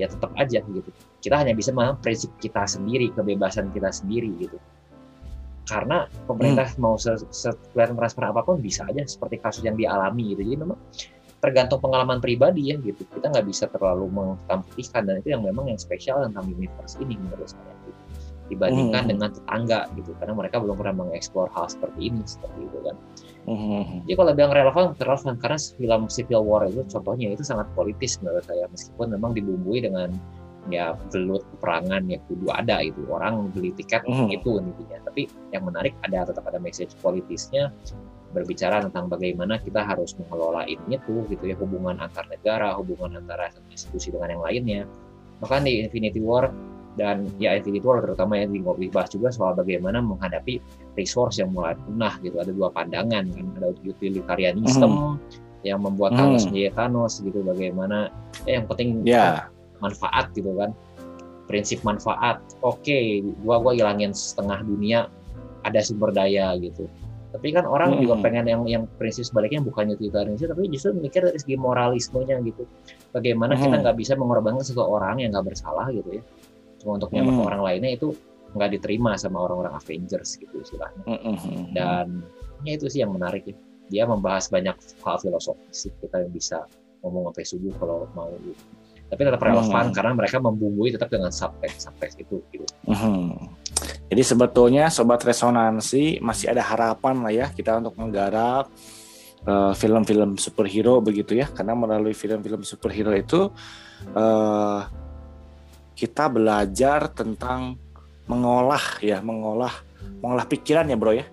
ya 0.00 0.08
tetap 0.08 0.32
aja 0.40 0.64
gitu. 0.64 0.90
Kita 1.20 1.36
hanya 1.44 1.52
bisa 1.52 1.74
prinsip 2.00 2.32
kita 2.40 2.64
sendiri, 2.64 3.12
kebebasan 3.12 3.68
kita 3.74 3.92
sendiri 3.92 4.32
gitu. 4.40 4.56
Karena 5.66 6.06
pemerintah 6.30 6.70
mau 6.78 6.96
se, 6.96 7.18
sekelihatan 7.28 7.98
transparan 7.98 8.30
apa 8.32 8.42
pun 8.46 8.56
bisa 8.62 8.86
aja 8.88 9.02
seperti 9.04 9.36
kasus 9.42 9.66
yang 9.66 9.76
dialami 9.76 10.32
gitu. 10.32 10.40
Jadi 10.46 10.56
memang 10.56 10.78
tergantung 11.40 11.78
pengalaman 11.84 12.18
pribadi 12.18 12.72
ya 12.72 12.76
gitu. 12.80 13.04
Kita 13.06 13.28
nggak 13.30 13.46
bisa 13.46 13.68
terlalu 13.68 14.08
mengtampilkan 14.08 15.02
dan 15.04 15.14
itu 15.20 15.28
yang 15.36 15.44
memang 15.44 15.68
yang 15.68 15.78
spesial 15.80 16.24
tentang 16.24 16.48
universe 16.48 16.96
ini 16.98 17.20
menurut 17.20 17.48
saya 17.48 17.72
gitu. 17.84 18.00
Dibandingkan 18.46 19.02
Hmm. 19.04 19.10
dengan 19.10 19.28
tetangga 19.34 19.80
gitu 19.98 20.14
karena 20.22 20.34
mereka 20.38 20.62
belum 20.62 20.78
pernah 20.78 20.94
mengeksplor 21.02 21.50
hal 21.50 21.66
seperti 21.66 22.14
ini 22.14 22.22
seperti 22.22 22.60
itu 22.62 22.78
kan. 22.86 22.96
Mhm. 23.46 24.06
Jadi 24.06 24.14
kalau 24.14 24.32
bilang 24.34 24.52
relevan, 24.54 24.84
relevan 24.98 25.34
karena 25.38 25.58
film 25.58 26.02
Civil 26.06 26.42
War 26.46 26.62
itu 26.70 26.82
contohnya 26.86 27.34
itu 27.34 27.42
sangat 27.42 27.66
politis 27.74 28.18
menurut 28.22 28.46
saya 28.46 28.70
meskipun 28.70 29.14
memang 29.14 29.34
dibumbui 29.34 29.82
dengan 29.82 30.14
ya 30.66 30.98
gelut 31.14 31.46
peperangan 31.58 32.10
ya 32.10 32.18
kudu 32.26 32.50
ada 32.50 32.82
itu 32.82 32.98
orang 33.06 33.54
beli 33.54 33.70
tiket 33.74 34.02
Mhm. 34.02 34.34
itu 34.34 34.50
intinya. 34.58 34.98
Tapi 35.06 35.30
yang 35.54 35.62
menarik 35.62 35.94
ada 36.02 36.26
tetap 36.26 36.42
ada 36.46 36.58
message 36.58 36.90
politisnya 37.02 37.70
berbicara 38.34 38.82
tentang 38.82 39.06
bagaimana 39.06 39.58
kita 39.62 39.82
harus 39.86 40.14
mengelola 40.18 40.66
ini 40.66 40.98
tuh 41.06 41.24
gitu 41.30 41.46
ya 41.46 41.56
hubungan 41.58 41.98
antar 42.02 42.26
negara, 42.26 42.74
hubungan 42.74 43.18
antara 43.22 43.48
satu 43.50 43.66
institusi 43.70 44.10
dengan 44.12 44.34
yang 44.36 44.42
lainnya. 44.42 44.82
Bahkan 45.44 45.62
di 45.64 45.84
Infinity 45.84 46.20
War 46.20 46.50
dan 46.96 47.28
ya 47.36 47.52
Infinity 47.56 47.84
War 47.84 48.00
terutama 48.00 48.40
yang 48.40 48.52
dibahas 48.56 49.12
juga 49.12 49.28
soal 49.28 49.52
bagaimana 49.52 50.00
menghadapi 50.00 50.58
resource 50.96 51.36
yang 51.40 51.52
mulai 51.52 51.76
punah 51.76 52.16
gitu 52.24 52.40
ada 52.40 52.48
dua 52.52 52.72
pandangan 52.72 53.24
kan 53.28 53.46
ada 53.60 53.68
utilitarianisme 53.84 55.20
yang 55.64 55.82
membuat 55.84 56.14
Hmm. 56.16 56.32
Thanos 56.32 56.44
menjadi 56.48 56.72
Thanos 56.72 57.12
gitu 57.20 57.38
bagaimana 57.44 58.08
eh, 58.48 58.56
yang 58.56 58.64
penting 58.70 59.04
Ya. 59.04 59.50
manfaat 59.84 60.32
gitu 60.32 60.56
kan 60.56 60.72
prinsip 61.46 61.84
manfaat 61.84 62.40
oke 62.64 62.98
gua 63.44 63.60
gua 63.60 63.72
hilangin 63.76 64.16
setengah 64.16 64.64
dunia 64.64 65.12
ada 65.68 65.84
sumber 65.84 66.16
daya 66.16 66.56
gitu 66.56 66.88
tapi 67.36 67.52
kan 67.52 67.68
orang 67.68 67.92
Hmm. 67.92 68.00
juga 68.00 68.14
pengen 68.24 68.48
yang 68.48 68.62
yang 68.64 68.82
prinsip 68.96 69.28
sebaliknya 69.28 69.60
bukan 69.60 69.92
utilitarianisme 69.92 70.48
tapi 70.48 70.72
justru 70.72 70.96
mikir 70.96 71.20
dari 71.20 71.36
segi 71.36 71.60
moralismenya 71.60 72.40
gitu 72.40 72.64
bagaimana 73.12 73.60
kita 73.60 73.76
Hmm. 73.76 73.84
nggak 73.84 73.96
bisa 74.00 74.16
mengorbankan 74.16 74.64
seseorang 74.64 75.20
yang 75.20 75.36
nggak 75.36 75.52
bersalah 75.52 75.92
gitu 75.92 76.16
ya 76.16 76.22
cuma 76.80 76.96
untuk 76.96 77.12
menyelamatkan 77.12 77.36
Hmm. 77.36 77.50
orang 77.52 77.62
lainnya 77.62 77.90
itu 77.92 78.08
nggak 78.56 78.70
diterima 78.72 79.20
sama 79.20 79.44
orang-orang 79.44 79.76
Avengers 79.76 80.40
gitu 80.40 80.56
istilahnya 80.56 81.04
Mhm. 81.04 81.76
dan 81.76 82.24
ya 82.64 82.72
itu 82.72 82.88
sih 82.88 83.04
yang 83.04 83.12
menarik 83.12 83.44
ya 83.44 83.56
dia 83.86 84.02
membahas 84.08 84.48
banyak 84.48 84.74
hal 85.04 85.16
filosofis 85.20 85.92
kita 86.00 86.24
yang 86.24 86.32
bisa 86.32 86.64
ngomong 87.04 87.28
sampai 87.30 87.44
subuh 87.44 87.72
kalau 87.76 88.08
mau 88.16 88.32
gitu 88.40 88.56
tapi 89.06 89.22
tetap 89.22 89.38
relevan 89.38 89.84
Hmm. 89.86 89.94
karena 89.94 90.12
mereka 90.16 90.40
membumbui 90.40 90.88
tetap 90.90 91.12
dengan 91.12 91.28
subtext 91.30 91.84
subtext 91.84 92.16
itu 92.16 92.40
gitu 92.48 92.64
Mhm. 92.88 93.36
Jadi 94.06 94.22
sebetulnya 94.22 94.86
sobat 94.86 95.18
resonansi 95.26 96.22
masih 96.22 96.54
ada 96.54 96.62
harapan 96.62 97.26
lah 97.26 97.32
ya 97.34 97.46
kita 97.50 97.82
untuk 97.82 97.98
menggarap 97.98 98.70
eh, 99.42 99.72
film-film 99.74 100.38
superhero 100.38 101.02
begitu 101.02 101.34
ya. 101.34 101.50
Karena 101.50 101.74
melalui 101.74 102.14
film-film 102.14 102.62
superhero 102.62 103.10
itu 103.10 103.50
eh, 104.14 104.80
kita 105.96 106.30
belajar 106.30 107.10
tentang 107.10 107.74
mengolah 108.30 109.00
ya 109.02 109.18
mengolah 109.22 109.74
mengolah 110.22 110.46
pikiran 110.46 110.86
ya 110.86 110.94
bro 110.94 111.12
ya. 111.14 111.26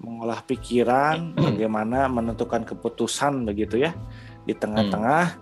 Mengolah 0.00 0.40
pikiran 0.48 1.36
bagaimana 1.36 2.08
menentukan 2.08 2.64
keputusan 2.64 3.44
begitu 3.44 3.76
ya. 3.76 3.92
Di 4.48 4.56
tengah-tengah 4.56 5.36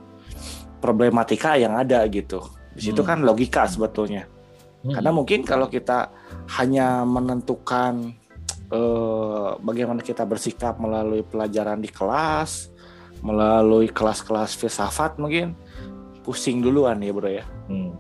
problematika 0.83 1.55
yang 1.55 1.79
ada 1.79 2.03
gitu. 2.11 2.43
Di 2.75 2.83
situ 2.91 3.07
Hmm. 3.07 3.15
kan 3.15 3.19
logika 3.23 3.63
sebetulnya 3.71 4.27
Hmm. 4.89 4.95
karena 4.97 5.11
mungkin 5.13 5.45
kalau 5.45 5.69
kita 5.69 6.09
hanya 6.57 7.05
menentukan 7.05 8.17
eh, 8.69 9.51
bagaimana 9.61 10.01
kita 10.01 10.25
bersikap 10.25 10.77
melalui 10.77 11.21
pelajaran 11.21 11.77
di 11.79 11.89
kelas, 11.89 12.73
melalui 13.21 13.89
kelas-kelas 13.89 14.57
filsafat 14.57 15.17
mungkin 15.17 15.53
pusing 16.25 16.61
duluan 16.61 17.01
ya 17.01 17.13
bro 17.13 17.29
ya. 17.29 17.45
Hmm. 17.69 17.93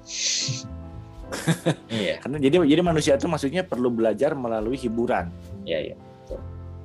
iya 1.92 2.16
Karena 2.24 2.40
jadi 2.40 2.64
jadi 2.64 2.80
manusia 2.80 3.12
itu 3.16 3.28
maksudnya 3.28 3.60
perlu 3.60 3.92
belajar 3.92 4.32
melalui 4.32 4.76
hiburan. 4.76 5.28
iya 5.64 5.92
iya 5.92 5.96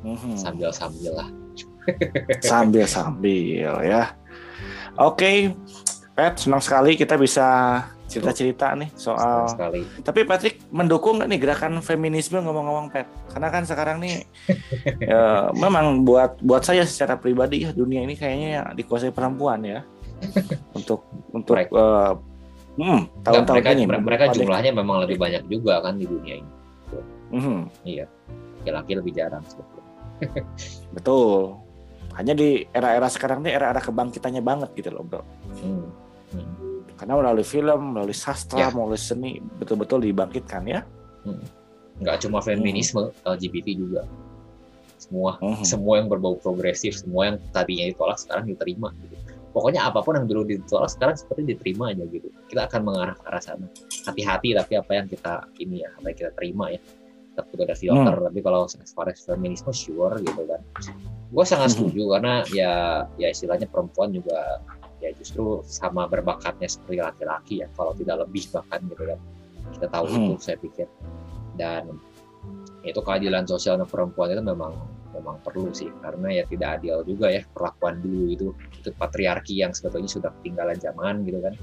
Mhm. 0.04 0.36
sambil 0.36 0.68
sambil 0.76 1.16
lah 1.16 1.30
Sambil 2.44 2.84
sambil 2.84 3.72
ya. 3.84 4.16
Oke, 4.96 5.52
Pat, 6.12 6.40
senang 6.40 6.60
sekali 6.60 6.96
kita 6.96 7.16
bisa 7.16 7.80
cerita-cerita 8.04 8.76
nih 8.76 8.90
soal. 8.94 9.48
Sekali. 9.50 9.82
Tapi 10.04 10.20
Patrick 10.24 10.60
mendukung 10.70 11.18
nggak 11.18 11.30
nih 11.30 11.40
gerakan 11.40 11.80
feminisme 11.80 12.40
ngomong-ngomong 12.40 12.92
Pat? 12.92 13.08
Karena 13.32 13.48
kan 13.50 13.64
sekarang 13.64 13.98
nih 14.04 14.28
ya, 15.10 15.50
memang 15.52 16.04
buat 16.04 16.38
buat 16.40 16.62
saya 16.62 16.84
secara 16.86 17.16
pribadi 17.18 17.64
ya 17.66 17.72
dunia 17.72 18.04
ini 18.04 18.14
kayaknya 18.14 18.76
dikuasai 18.76 19.10
perempuan 19.10 19.64
ya. 19.64 19.82
untuk 20.78 21.04
untuk 21.32 21.56
Mereka- 21.58 21.76
eh, 21.76 22.12
hmm, 22.80 23.00
tahun-tahun 23.24 23.56
mereka, 23.60 23.70
ini 23.76 23.84
mereka 23.88 24.24
jumlahnya 24.32 24.72
memang 24.72 24.98
lebih 25.04 25.18
banyak 25.20 25.44
juga 25.48 25.84
kan 25.84 26.00
di 26.00 26.06
dunia 26.08 26.40
ini. 26.40 26.52
Mhm, 27.34 27.60
Iya. 27.84 28.06
Laki-laki 28.62 28.94
lebih 28.96 29.12
jarang 29.12 29.44
sebetulnya. 29.50 29.92
betul. 30.96 31.58
Hanya 32.14 32.38
di 32.38 32.62
era-era 32.70 33.10
sekarang 33.10 33.42
ini 33.42 33.52
era-era 33.52 33.82
kebangkitannya 33.82 34.40
banget 34.40 34.70
gitu 34.78 34.94
loh, 34.94 35.02
Bro. 35.02 35.22
Hmm. 35.60 35.90
Hmm. 36.30 36.63
Karena 36.98 37.14
melalui 37.20 37.44
film, 37.44 37.98
melalui 37.98 38.16
sastra, 38.16 38.60
Ya. 38.60 38.70
melalui 38.72 39.00
seni 39.02 39.42
betul-betul 39.60 40.04
dibangkitkan 40.06 40.64
ya. 40.66 40.82
Nggak 42.00 42.26
cuma 42.26 42.40
feminisme, 42.42 43.14
LGBT 43.26 43.68
juga. 43.78 44.02
Semua 44.98 45.36
Mhm. 45.44 45.64
semua 45.68 46.00
yang 46.00 46.08
berbau 46.08 46.40
progresif, 46.40 46.96
semua 46.96 47.34
yang 47.34 47.38
tadinya 47.52 47.86
ditolak 47.92 48.18
sekarang 48.18 48.48
diterima. 48.48 48.96
Gitu. 49.04 49.16
Pokoknya 49.54 49.86
apa 49.86 50.02
pun 50.02 50.18
yang 50.18 50.26
dulu 50.26 50.48
ditolak 50.48 50.90
sekarang 50.90 51.14
seperti 51.14 51.54
diterima 51.54 51.94
aja 51.94 52.08
gitu. 52.10 52.26
Kita 52.50 52.66
akan 52.66 52.82
mengarah 52.88 53.14
ke 53.14 53.24
arah 53.30 53.44
sana. 53.44 53.68
Hati-hati 54.08 54.58
tapi 54.58 54.74
apa 54.80 54.92
yang 54.98 55.06
kita 55.06 55.46
ini 55.62 55.86
ya, 55.86 55.94
apa 55.94 56.06
yang 56.10 56.18
kita 56.18 56.32
terima 56.34 56.74
ya. 56.74 56.82
Juga 57.34 57.64
ada 57.70 57.76
filter. 57.78 58.16
Tapi 58.30 58.40
kalau 58.46 58.66
as 58.66 59.22
feminisme 59.26 59.74
sure 59.74 60.22
gitu 60.22 60.42
kan. 60.50 60.62
Gue 61.34 61.46
sangat 61.46 61.70
Mhm. 61.70 61.76
setuju 61.78 62.04
karena 62.18 62.34
ya 62.54 62.74
ya 63.18 63.28
istilahnya 63.30 63.66
perempuan 63.70 64.14
juga 64.14 64.62
ya 65.04 65.12
justru 65.20 65.60
sama 65.68 66.08
berbakatnya 66.08 66.72
seperti 66.72 67.04
laki-laki 67.04 67.54
ya. 67.62 67.68
Kalau 67.76 67.92
tidak 67.94 68.24
lebih 68.24 68.48
bahkan 68.56 68.80
gitu 68.88 69.04
kan. 69.04 69.20
Kita 69.76 69.88
tahu 69.92 70.06
Mhm. 70.08 70.16
itu 70.16 70.34
saya 70.40 70.58
pikir. 70.58 70.88
Dan 71.60 72.00
itu 72.84 73.00
keadilan 73.00 73.48
sosial 73.48 73.80
untuk 73.80 73.96
perempuan 73.96 74.32
itu 74.36 74.44
memang 74.44 74.76
memang 75.16 75.38
perlu 75.46 75.70
sih 75.72 75.88
karena 76.02 76.42
ya 76.42 76.44
tidak 76.50 76.82
adil 76.82 77.06
juga 77.06 77.30
ya 77.32 77.46
perlakuan 77.54 78.02
dulu 78.02 78.34
itu 78.34 78.48
itu 78.76 78.90
patriarki 78.98 79.62
yang 79.62 79.72
sebetulnya 79.72 80.10
sudah 80.10 80.34
ketinggalan 80.42 80.76
zaman 80.82 81.24
gitu 81.24 81.40
kan 81.40 81.54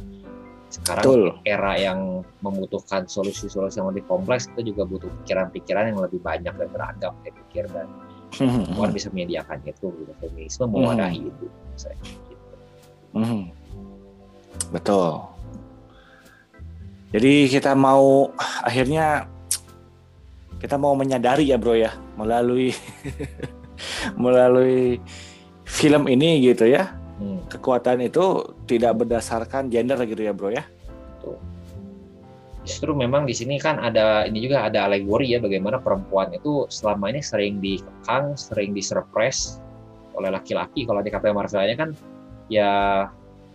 sekarang 0.70 1.03
Betul. 1.03 1.24
era 1.42 1.74
yang 1.74 2.22
membutuhkan 2.46 3.11
solusi-solusi 3.11 3.83
yang 3.83 3.90
lebih 3.90 4.07
kompleks 4.07 4.46
itu 4.55 4.70
juga 4.70 4.87
butuh 4.87 5.11
pikiran-pikiran 5.22 5.90
yang 5.90 5.98
lebih 5.98 6.22
banyak 6.22 6.55
dan 6.55 6.68
beragam 6.70 7.12
saya 7.26 7.33
pikir 7.35 7.64
dan 7.74 7.90
perempuan 8.38 8.94
bisa 8.94 9.11
menyediakan 9.11 9.59
itu 9.66 9.90
gitu 9.90 10.12
feminisme 10.22 10.64
mewadahi 10.70 11.26
itu 11.26 11.46
saya 11.74 11.98
mhm. 13.14 13.51
Betul. 14.70 15.25
Jadi 17.11 17.51
kita 17.51 17.75
mau 17.75 18.31
akhirnya 18.62 19.27
kita 20.62 20.79
mau 20.79 20.94
menyadari 20.94 21.51
ya 21.51 21.59
bro 21.59 21.75
ya 21.75 21.90
melalui 22.14 22.70
melalui 24.23 25.03
film 25.66 26.07
ini 26.07 26.38
gitu 26.44 26.70
ya 26.70 27.01
Hmm, 27.20 27.44
kekuatan 27.53 28.01
itu 28.01 28.57
tidak 28.64 29.05
berdasarkan 29.05 29.68
gender 29.68 30.01
gitu 30.09 30.25
ya 30.25 30.33
bro 30.33 30.49
ya. 30.49 30.64
justru 32.61 32.92
memang 32.92 33.25
di 33.25 33.33
sini 33.33 33.57
kan 33.57 33.81
ada 33.81 34.29
ini 34.29 34.44
juga 34.44 34.68
ada 34.68 34.85
alegori 34.85 35.33
ya 35.33 35.40
bagaimana 35.40 35.81
perempuan 35.81 36.29
itu 36.37 36.68
selama 36.68 37.09
ini 37.09 37.20
sering 37.25 37.57
dikekang, 37.61 38.37
sering 38.37 38.77
disurprise 38.77 39.59
oleh 40.12 40.29
laki-laki. 40.29 40.85
Kalau 40.85 41.01
di 41.01 41.09
KPM 41.09 41.40
Marvelnya 41.40 41.77
kan 41.77 41.90
ya 42.52 42.70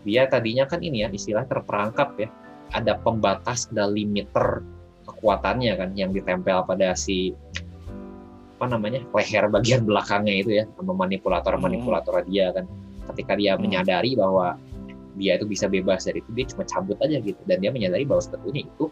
dia 0.08 0.24
tadinya 0.32 0.66
kan 0.66 0.80
ini 0.80 1.04
ya 1.06 1.10
istilah 1.12 1.46
terperangkap 1.46 2.16
ya. 2.18 2.30
Ada 2.74 2.98
pembatas, 2.98 3.70
ada 3.70 3.86
limiter 3.86 4.66
kekuatannya 5.06 5.74
kan 5.78 5.90
yang 5.94 6.10
ditempel 6.10 6.66
pada 6.66 6.98
si 6.98 7.38
apa 8.56 8.72
namanya 8.72 9.04
leher 9.12 9.52
bagian 9.52 9.84
belakangnya 9.84 10.34
itu 10.42 10.52
ya 10.58 10.64
sama 10.80 10.96
manipulator-manipulator 10.96 12.24
dia 12.26 12.56
kan 12.56 12.66
ketika 13.14 13.36
dia 13.36 13.54
Hmm. 13.54 13.68
menyadari 13.68 14.16
bahwa 14.16 14.56
dia 15.20 15.40
itu 15.40 15.46
bisa 15.48 15.68
bebas 15.68 16.08
dari 16.08 16.20
itu 16.24 16.32
dia 16.32 16.46
cuma 16.52 16.64
cabut 16.64 16.98
aja 17.04 17.20
gitu 17.20 17.40
dan 17.48 17.60
dia 17.60 17.72
menyadari 17.72 18.08
bahwa 18.08 18.24
sebetulnya 18.24 18.64
itu 18.64 18.88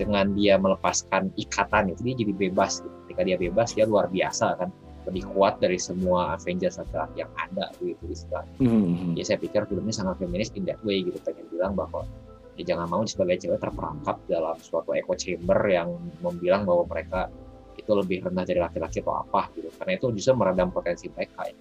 dengan 0.00 0.32
dia 0.32 0.56
melepaskan 0.56 1.28
ikatan 1.36 1.92
itu 1.92 2.00
dia 2.00 2.14
jadi 2.24 2.32
bebas 2.48 2.80
gitu. 2.80 2.96
ketika 3.06 3.22
dia 3.28 3.36
bebas 3.36 3.68
dia 3.76 3.84
luar 3.84 4.08
biasa 4.08 4.56
kan 4.56 4.68
lebih 5.06 5.26
kuat 5.34 5.58
dari 5.58 5.78
semua 5.80 6.38
Avengers 6.38 6.78
laki-laki 6.78 7.26
yang 7.26 7.32
ada 7.34 7.74
gitu 7.82 8.04
istilah. 8.06 8.46
Mhm. 8.62 9.18
Ya 9.18 9.24
saya 9.26 9.38
pikir 9.42 9.66
filmnya 9.66 9.94
sangat 9.94 10.22
feminis 10.22 10.54
in 10.54 10.62
that 10.68 10.78
way 10.86 11.02
gitu 11.02 11.18
pengen 11.26 11.46
bilang 11.50 11.74
bahwa 11.74 12.06
ya 12.54 12.62
jangan 12.74 12.86
mau 12.86 13.02
sebagai 13.02 13.42
cewek 13.42 13.58
terperangkap 13.58 14.16
dalam 14.30 14.56
suatu 14.62 14.94
echo 14.94 15.16
chamber 15.18 15.58
yang 15.66 15.88
membilang 16.22 16.62
bahwa 16.62 16.86
mereka 16.86 17.26
itu 17.74 17.90
lebih 17.96 18.22
rendah 18.22 18.44
dari 18.44 18.60
laki-laki 18.60 19.00
atau 19.02 19.24
apa 19.24 19.48
gitu 19.56 19.72
karena 19.80 19.96
itu 19.98 20.06
justru 20.14 20.36
meredam 20.38 20.68
potensi 20.70 21.10
mereka 21.10 21.48
ya. 21.48 21.56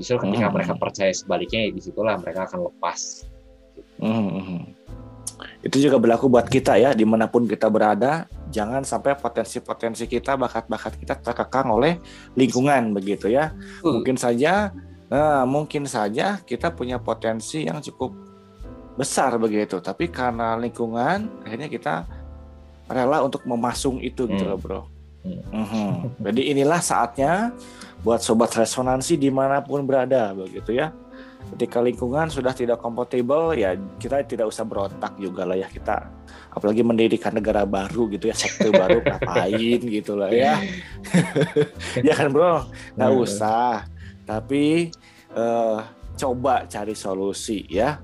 Justru 0.00 0.16
ketika 0.26 0.48
Hmm. 0.48 0.54
mereka 0.56 0.72
percaya 0.80 1.12
sebaliknya 1.12 1.68
ya 1.68 1.70
di 1.76 1.80
situlah 1.84 2.16
mereka 2.18 2.48
akan 2.48 2.66
lepas 2.72 3.28
Mhm. 4.00 4.60
Itu 5.60 5.76
juga 5.80 6.00
berlaku 6.00 6.28
buat 6.32 6.48
kita 6.48 6.76
ya, 6.80 6.90
di 6.96 7.04
mana 7.04 7.28
pun 7.28 7.44
kita 7.44 7.68
berada, 7.68 8.24
jangan 8.50 8.82
sampai 8.82 9.14
potensi-potensi 9.16 10.04
kita, 10.10 10.34
bakat-bakat 10.36 10.98
kita 10.98 11.14
terkekang 11.22 11.70
oleh 11.70 11.96
lingkungan 12.34 12.92
begitu 12.92 13.30
ya. 13.30 13.54
Hmm. 13.80 14.02
Mungkin 14.02 14.18
saja, 14.18 14.74
nah, 15.06 15.46
mungkin 15.46 15.86
saja 15.86 16.42
kita 16.42 16.74
punya 16.74 16.98
potensi 16.98 17.64
yang 17.64 17.78
cukup 17.80 18.12
besar 18.98 19.38
begitu, 19.40 19.80
tapi 19.80 20.10
karena 20.10 20.58
lingkungan, 20.58 21.46
akhirnya 21.46 21.70
kita 21.70 21.94
rela 22.90 23.22
untuk 23.22 23.46
memasung 23.46 24.02
itu 24.02 24.26
gitu 24.26 24.44
Hmm. 24.44 24.50
loh 24.52 24.58
bro. 24.58 24.80
Hmm. 25.20 25.40
Mhm. 25.52 25.92
Jadi 26.26 26.42
inilah 26.52 26.80
saatnya 26.82 27.54
buat 28.02 28.24
sobat 28.24 28.50
resonansi 28.56 29.20
di 29.20 29.28
mana 29.28 29.60
pun 29.60 29.84
berada 29.84 30.32
begitu 30.34 30.74
ya. 30.74 30.90
Ketika 31.50 31.82
lingkungan 31.82 32.30
sudah 32.30 32.54
tidak 32.54 32.78
kompatibel 32.78 33.52
ya 33.52 33.74
kita 33.98 34.22
tidak 34.22 34.48
usah 34.48 34.62
berontak 34.62 35.18
juga 35.18 35.42
lah 35.44 35.58
ya. 35.58 35.66
Kita 35.66 35.98
apalagi 36.50 36.86
mendirikan 36.86 37.34
negara 37.34 37.66
baru 37.66 38.06
gitu 38.08 38.30
ya 38.30 38.36
sekte 38.36 38.70
baru 38.70 39.02
ngapain 39.06 39.80
gitu 39.82 40.14
lah 40.14 40.30
ya. 40.30 40.56
Ya 42.00 42.14
kan 42.18 42.30
bro? 42.30 42.64
Nggak 42.94 43.10
Hmm. 43.12 43.22
usah. 43.26 43.84
Tapi 44.24 44.94
eh, 45.34 45.78
coba 46.16 46.64
cari 46.70 46.94
solusi 46.94 47.66
ya. 47.66 47.98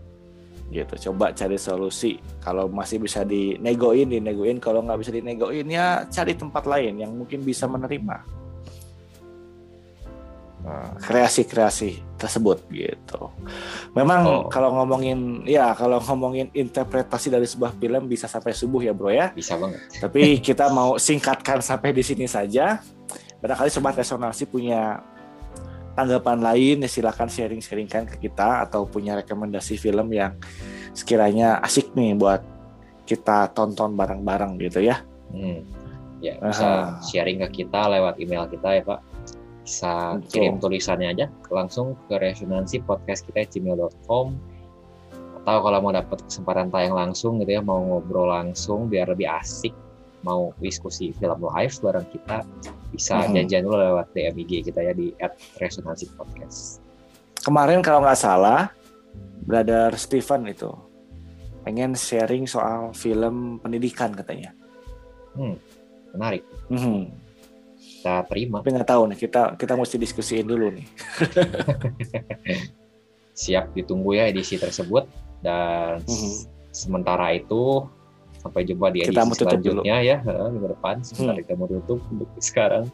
Gitu 0.67 1.11
coba 1.11 1.31
cari 1.31 1.55
solusi. 1.55 2.19
Kalau 2.43 2.67
masih 2.67 2.99
bisa 2.99 3.23
dinegoin 3.23 4.11
dinegoin. 4.11 4.59
Kalau 4.59 4.83
nggak 4.83 4.99
bisa 5.07 5.15
dinegoin 5.15 5.71
ya 5.71 6.03
cari 6.11 6.35
tempat 6.35 6.67
lain 6.67 6.99
yang 6.99 7.15
mungkin 7.15 7.47
bisa 7.47 7.71
menerima 7.71 8.36
kreasi-kreasi 10.99 12.03
tersebut 12.19 12.67
gitu. 12.75 13.31
Memang 13.95 14.21
Oh. 14.27 14.43
kalau 14.51 14.75
ngomongin 14.75 15.47
ya 15.47 15.71
kalau 15.79 16.03
ngomongin 16.03 16.51
interpretasi 16.51 17.31
dari 17.31 17.47
sebuah 17.47 17.77
film 17.79 18.11
bisa 18.11 18.27
sampai 18.27 18.51
subuh 18.51 18.83
ya 18.83 18.91
bro 18.91 19.13
ya. 19.13 19.31
bisa 19.31 19.55
banget. 19.55 19.79
Tapi 20.03 20.43
kita 20.43 20.67
mau 20.73 20.99
singkatkan 20.99 21.63
sampai 21.63 21.95
di 21.95 22.03
sini 22.03 22.27
saja. 22.27 22.83
Barangkali 23.39 23.71
sobat 23.71 23.95
resonansi 23.95 24.49
punya 24.49 24.99
tanggapan 25.95 26.43
lain 26.43 26.85
ya 26.85 26.91
silakan 26.91 27.31
sharing-sharingkan 27.31 28.05
ke 28.11 28.29
kita 28.29 28.67
atau 28.69 28.85
punya 28.85 29.17
rekomendasi 29.17 29.79
film 29.81 30.13
yang 30.13 30.37
sekiranya 30.93 31.63
asik 31.63 31.95
nih 31.97 32.13
buat 32.19 32.43
kita 33.07 33.55
tonton 33.55 33.95
bareng-bareng 33.95 34.59
gitu 34.61 34.83
ya. 34.83 35.01
Hmm. 35.31 35.63
Ya, 36.19 36.41
bisa 36.41 36.65
Aha. 36.65 37.05
sharing 37.05 37.45
ke 37.45 37.63
kita 37.63 37.87
lewat 37.93 38.17
email 38.19 38.49
kita 38.49 38.73
ya 38.73 38.83
Pak. 38.83 39.01
Bisa 39.67 40.15
Betul. 40.17 40.31
kirim 40.31 40.55
tulisannya 40.63 41.09
aja 41.11 41.27
langsung 41.51 41.99
ke 42.07 42.15
resonansi 42.17 42.87
podcast 42.87 43.27
kita 43.27 43.51
gmail.com 43.51 44.27
atau 45.43 45.57
kalau 45.59 45.79
mau 45.79 45.91
dapat 45.91 46.23
kesempatan 46.23 46.71
tayang 46.71 46.95
langsung 46.95 47.39
gitu 47.39 47.51
ya 47.51 47.63
mau 47.63 47.79
ngobrol 47.79 48.31
langsung 48.31 48.87
biar 48.87 49.11
lebih 49.11 49.27
asik 49.27 49.75
mau 50.23 50.51
diskusi 50.59 51.11
film 51.13 51.39
live 51.45 51.75
bareng 51.79 52.07
kita 52.09 52.47
bisa 52.91 53.27
Mhm. 53.27 53.35
janjian 53.37 53.63
dulu 53.63 53.75
lewat 53.77 54.07
DM 54.11 54.37
IG 54.39 54.53
kita 54.65 54.81
ya 54.83 54.95
di 54.95 55.11
@resonansi 55.59 56.15
podcast. 56.15 56.79
Kemarin 57.43 57.83
kalau 57.83 58.03
nggak 58.03 58.19
salah 58.19 58.71
Brother 59.43 59.95
Steven 59.95 60.47
itu 60.47 60.71
pengen 61.63 61.95
sharing 61.95 62.47
soal 62.47 62.91
film 62.91 63.59
pendidikan 63.59 64.15
katanya. 64.15 64.51
Menarik. 66.11 66.43
Mhm. 66.71 67.26
Kita 68.07 68.23
terima. 68.25 68.63
Tapi 68.63 68.71
nggak 68.71 68.87
tahu 68.87 69.03
nih 69.05 69.19
kita 69.19 69.41
kita 69.55 69.73
mesti 69.75 69.97
diskusiin 69.99 70.47
dulu 70.47 70.71
nih. 70.71 70.87
Siap 73.37 73.75
ditunggu 73.75 74.15
ya 74.15 74.27
edisi 74.27 74.57
tersebut 74.57 75.05
dan 75.43 76.01
Mhm. 76.01 76.31
sementara 76.71 77.33
itu 77.33 77.85
sampai 78.39 78.63
jumpa 78.63 78.89
di 78.89 79.03
edisi 79.03 79.11
Kita 79.11 79.23
mau 79.23 79.35
tutup 79.35 79.59
dulu. 79.59 79.83
selanjutnya 79.83 79.97
ya 80.01 80.17
eh, 80.23 80.49
minggu 80.49 80.69
depan 80.71 80.95
sebentar 81.03 81.35
Hmm. 81.35 81.41
kita 81.43 81.53
mau 81.53 81.67
tutup 81.67 81.99
untuk 82.09 82.29
sekarang. 82.41 82.85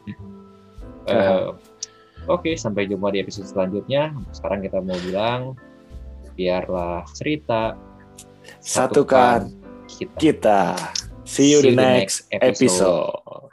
Eh, 1.05 1.45
oke 2.25 2.49
sampai 2.55 2.85
jumpa 2.85 3.07
di 3.07 3.19
episode 3.19 3.45
selanjutnya 3.45 4.11
sekarang 4.31 4.61
kita 4.61 4.77
mau 4.79 4.95
bilang 4.99 5.53
biarlah 6.33 7.05
cerita 7.13 7.77
Satukan 8.59 9.47
kita. 9.85 10.17
kita. 10.17 10.61
See 11.23 11.49
you, 11.49 11.61
the 11.61 11.71
next 11.71 12.25
episode. 12.33 13.52